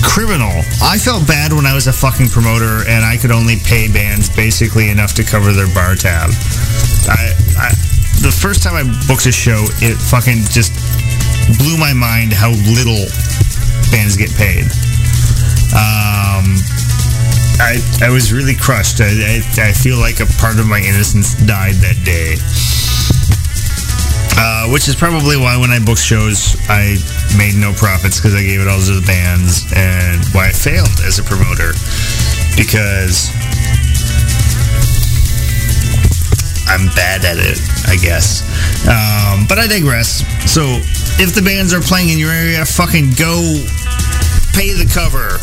criminal. 0.04 0.51
I 0.84 0.99
felt 0.99 1.26
bad 1.28 1.54
when 1.54 1.66
I 1.66 1.74
was 1.74 1.88
a 1.88 1.93
fucking 1.93 2.30
promoter 2.30 2.84
and 2.88 3.04
I 3.04 3.18
could 3.18 3.32
only 3.32 3.58
pay 3.64 3.88
bands 3.91 4.30
basically 4.30 4.89
enough 4.89 5.14
to 5.16 5.24
cover 5.24 5.51
their 5.51 5.72
bar 5.74 5.95
tab. 5.95 6.30
I, 7.10 7.34
I 7.58 7.70
the 8.22 8.32
first 8.32 8.64
time 8.64 8.76
I 8.76 8.84
booked 9.08 9.26
a 9.26 9.32
show, 9.32 9.66
it 9.82 9.97
fucking 9.97 10.47
just 10.54 10.72
blew 11.60 11.78
my 11.78 11.91
mind 11.91 12.32
how 12.32 12.51
little 12.72 13.04
bands 13.91 14.16
get 14.16 14.32
paid. 14.36 14.70
Um, 15.74 16.56
I 17.60 17.82
I 18.01 18.10
was 18.10 18.32
really 18.32 18.56
crushed. 18.56 19.01
I, 19.01 19.10
I 19.10 19.70
I 19.70 19.72
feel 19.74 19.97
like 19.97 20.20
a 20.20 20.30
part 20.38 20.60
of 20.60 20.68
my 20.68 20.80
innocence 20.80 21.34
died 21.45 21.76
that 21.82 21.99
day. 22.06 22.38
Uh, 24.36 24.68
which 24.70 24.88
is 24.88 24.96
probably 24.96 25.38
why 25.38 25.58
when 25.58 25.72
I 25.72 25.80
booked 25.80 26.02
shows, 26.02 26.56
I 26.68 26.98
made 27.38 27.56
no 27.56 27.74
profits 27.74 28.20
because 28.20 28.34
I 28.36 28.42
gave 28.42 28.62
it 28.62 28.68
all 28.68 28.80
to 28.80 29.00
the 29.00 29.06
bands, 29.06 29.66
and 29.76 30.24
why 30.34 30.48
I 30.48 30.52
failed 30.52 31.00
as 31.06 31.20
a 31.20 31.24
promoter 31.24 31.74
because 32.58 33.30
I'm 36.68 36.88
bad 36.96 37.26
at 37.26 37.38
it, 37.38 37.60
I 37.88 37.98
guess. 37.98 38.42
Um, 38.88 39.46
but 39.48 39.60
I 39.60 39.68
digress. 39.68 40.26
So 40.52 40.82
if 41.22 41.36
the 41.36 41.42
bands 41.42 41.74
are 41.74 41.82
playing 41.82 42.10
in 42.10 42.18
your 42.18 42.32
area, 42.32 42.66
fucking 42.66 43.14
go 43.14 43.38
pay 44.54 44.74
the 44.74 44.90
cover. 44.90 45.38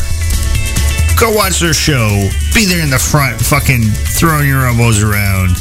Go 1.19 1.31
watch 1.35 1.59
their 1.59 1.73
show. 1.73 2.09
Be 2.53 2.65
there 2.65 2.81
in 2.81 2.89
the 2.89 2.99
front, 2.99 3.39
fucking 3.39 3.83
throwing 4.17 4.47
your 4.47 4.65
elbows 4.65 5.03
around. 5.03 5.55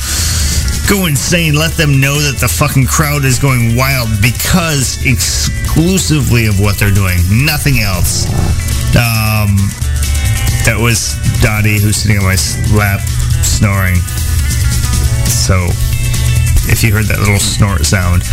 Go 0.91 1.07
insane. 1.07 1.55
Let 1.55 1.78
them 1.78 2.01
know 2.01 2.18
that 2.18 2.43
the 2.43 2.49
fucking 2.49 2.86
crowd 2.86 3.24
is 3.24 3.38
going 3.38 3.76
wild 3.76 4.11
because 4.20 4.99
exclusively 5.07 6.47
of 6.47 6.59
what 6.59 6.82
they're 6.82 6.91
doing. 6.91 7.22
Nothing 7.30 7.78
else. 7.78 8.26
Um, 8.99 9.55
that 10.66 10.74
was 10.74 11.14
Dottie 11.38 11.78
who's 11.78 11.95
sitting 11.95 12.18
on 12.18 12.24
my 12.26 12.34
lap 12.74 12.99
snoring. 13.47 14.03
So 15.30 15.70
if 16.66 16.82
you 16.82 16.93
heard 16.93 17.07
that 17.07 17.22
little 17.22 17.38
snort 17.38 17.86
sound. 17.86 18.26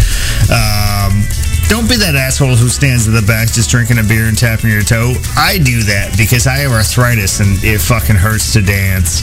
Um, 0.49 1.21
don't 1.69 1.85
be 1.85 1.93
that 2.01 2.15
asshole 2.17 2.55
who 2.55 2.69
stands 2.69 3.05
in 3.05 3.13
the 3.13 3.21
back 3.21 3.53
just 3.53 3.69
drinking 3.69 3.99
a 3.99 4.03
beer 4.03 4.25
and 4.25 4.37
tapping 4.37 4.71
your 4.71 4.81
toe. 4.81 5.13
I 5.37 5.61
do 5.61 5.83
that 5.93 6.15
because 6.17 6.47
I 6.47 6.65
have 6.65 6.71
arthritis 6.71 7.39
and 7.39 7.53
it 7.61 7.81
fucking 7.81 8.15
hurts 8.15 8.53
to 8.53 8.65
dance 8.65 9.21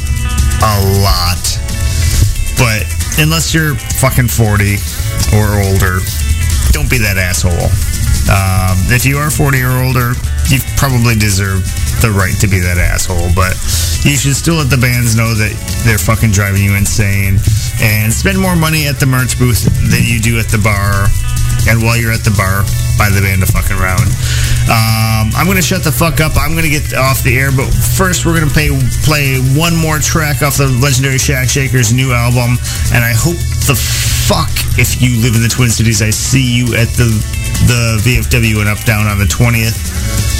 a 0.63 1.03
lot. 1.03 1.43
But 2.55 2.87
unless 3.19 3.55
you're 3.55 3.75
fucking 4.01 4.29
40 4.29 4.77
or 5.37 5.61
older, 5.63 6.03
don't 6.73 6.91
be 6.91 6.99
that 6.99 7.19
asshole. 7.19 7.71
Um, 8.25 8.81
if 8.91 9.05
you 9.05 9.19
are 9.19 9.31
40 9.31 9.61
or 9.63 9.85
older, 9.85 10.17
you 10.49 10.59
probably 10.77 11.15
deserve 11.15 11.63
the 12.01 12.11
right 12.11 12.35
to 12.41 12.49
be 12.49 12.59
that 12.61 12.79
asshole, 12.79 13.31
but 13.35 13.55
you 14.05 14.17
should 14.17 14.37
still 14.37 14.57
let 14.57 14.71
the 14.71 14.81
bands 14.81 15.17
know 15.17 15.33
that 15.35 15.53
they're 15.85 16.01
fucking 16.01 16.33
driving 16.33 16.65
you 16.65 16.75
insane 16.77 17.39
and 17.81 18.13
spend 18.13 18.39
more 18.39 18.57
money 18.57 18.87
at 18.87 19.01
the 19.01 19.07
merch 19.07 19.39
booth 19.39 19.65
than 19.91 20.05
you 20.05 20.21
do 20.21 20.39
at 20.39 20.49
the 20.49 20.61
bar. 20.61 21.09
And 21.69 21.83
while 21.83 21.97
you're 21.97 22.13
at 22.13 22.25
the 22.25 22.35
bar, 22.37 22.65
buy 22.97 23.09
the 23.09 23.21
band 23.21 23.43
a 23.43 23.49
fucking 23.49 23.77
round. 23.77 24.09
Um, 24.69 25.33
I'm 25.37 25.47
gonna 25.47 25.65
shut 25.65 25.85
the 25.85 25.93
fuck 25.93 26.21
up. 26.21 26.37
I'm 26.37 26.55
gonna 26.55 26.73
get 26.73 26.93
off 26.95 27.23
the 27.23 27.37
air, 27.37 27.53
but 27.53 27.69
first 27.69 28.25
we're 28.25 28.39
gonna 28.39 28.53
play 28.53 28.69
play 29.05 29.41
one 29.57 29.77
more 29.77 29.99
track 29.99 30.43
off 30.43 30.57
the 30.57 30.69
legendary 30.69 31.19
Shack 31.19 31.49
Shakers 31.49 31.93
new 31.93 32.13
album. 32.13 32.57
And 32.93 33.05
I 33.05 33.13
hope 33.13 33.37
the 33.69 33.77
fuck 33.77 34.53
if 34.79 35.01
you 35.01 35.21
live 35.21 35.37
in 35.37 35.43
the 35.43 35.53
Twin 35.53 35.71
Cities, 35.71 36.03
I 36.03 36.11
see 36.11 36.45
you 36.45 36.75
at 36.77 36.89
the 36.97 37.09
the 37.69 38.01
VFW 38.05 38.61
and 38.61 38.69
up 38.69 38.83
down 38.85 39.07
on 39.07 39.19
the 39.19 39.25
20th 39.25 39.79
to 39.79 40.34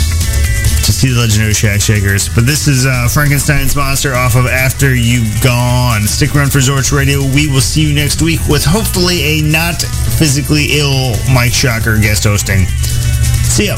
see 1.05 1.13
the 1.13 1.21
legendary 1.21 1.53
Shack 1.53 1.81
Shakers. 1.83 2.29
But 2.29 2.47
this 2.47 2.67
is 2.67 2.87
uh, 2.87 3.09
Frankenstein's 3.13 3.77
Monster 3.77 4.15
off 4.15 4.37
of 4.37 4.47
After 4.47 4.95
You've 4.95 5.43
Gone. 5.43 6.03
Stick 6.03 6.35
around 6.35 6.51
for 6.51 6.61
Zorch 6.61 6.97
Radio. 6.97 7.21
We 7.21 7.47
will 7.47 7.61
see 7.61 7.87
you 7.87 7.95
next 7.95 8.23
week 8.23 8.41
with 8.49 8.65
hopefully 8.65 9.21
a 9.23 9.43
not 9.43 9.83
physically 9.83 10.79
ill 10.79 11.15
Mike 11.35 11.53
Shocker 11.53 11.99
guest 11.99 12.25
hosting. 12.25 12.67
See 12.67 13.67
ya. 13.67 13.77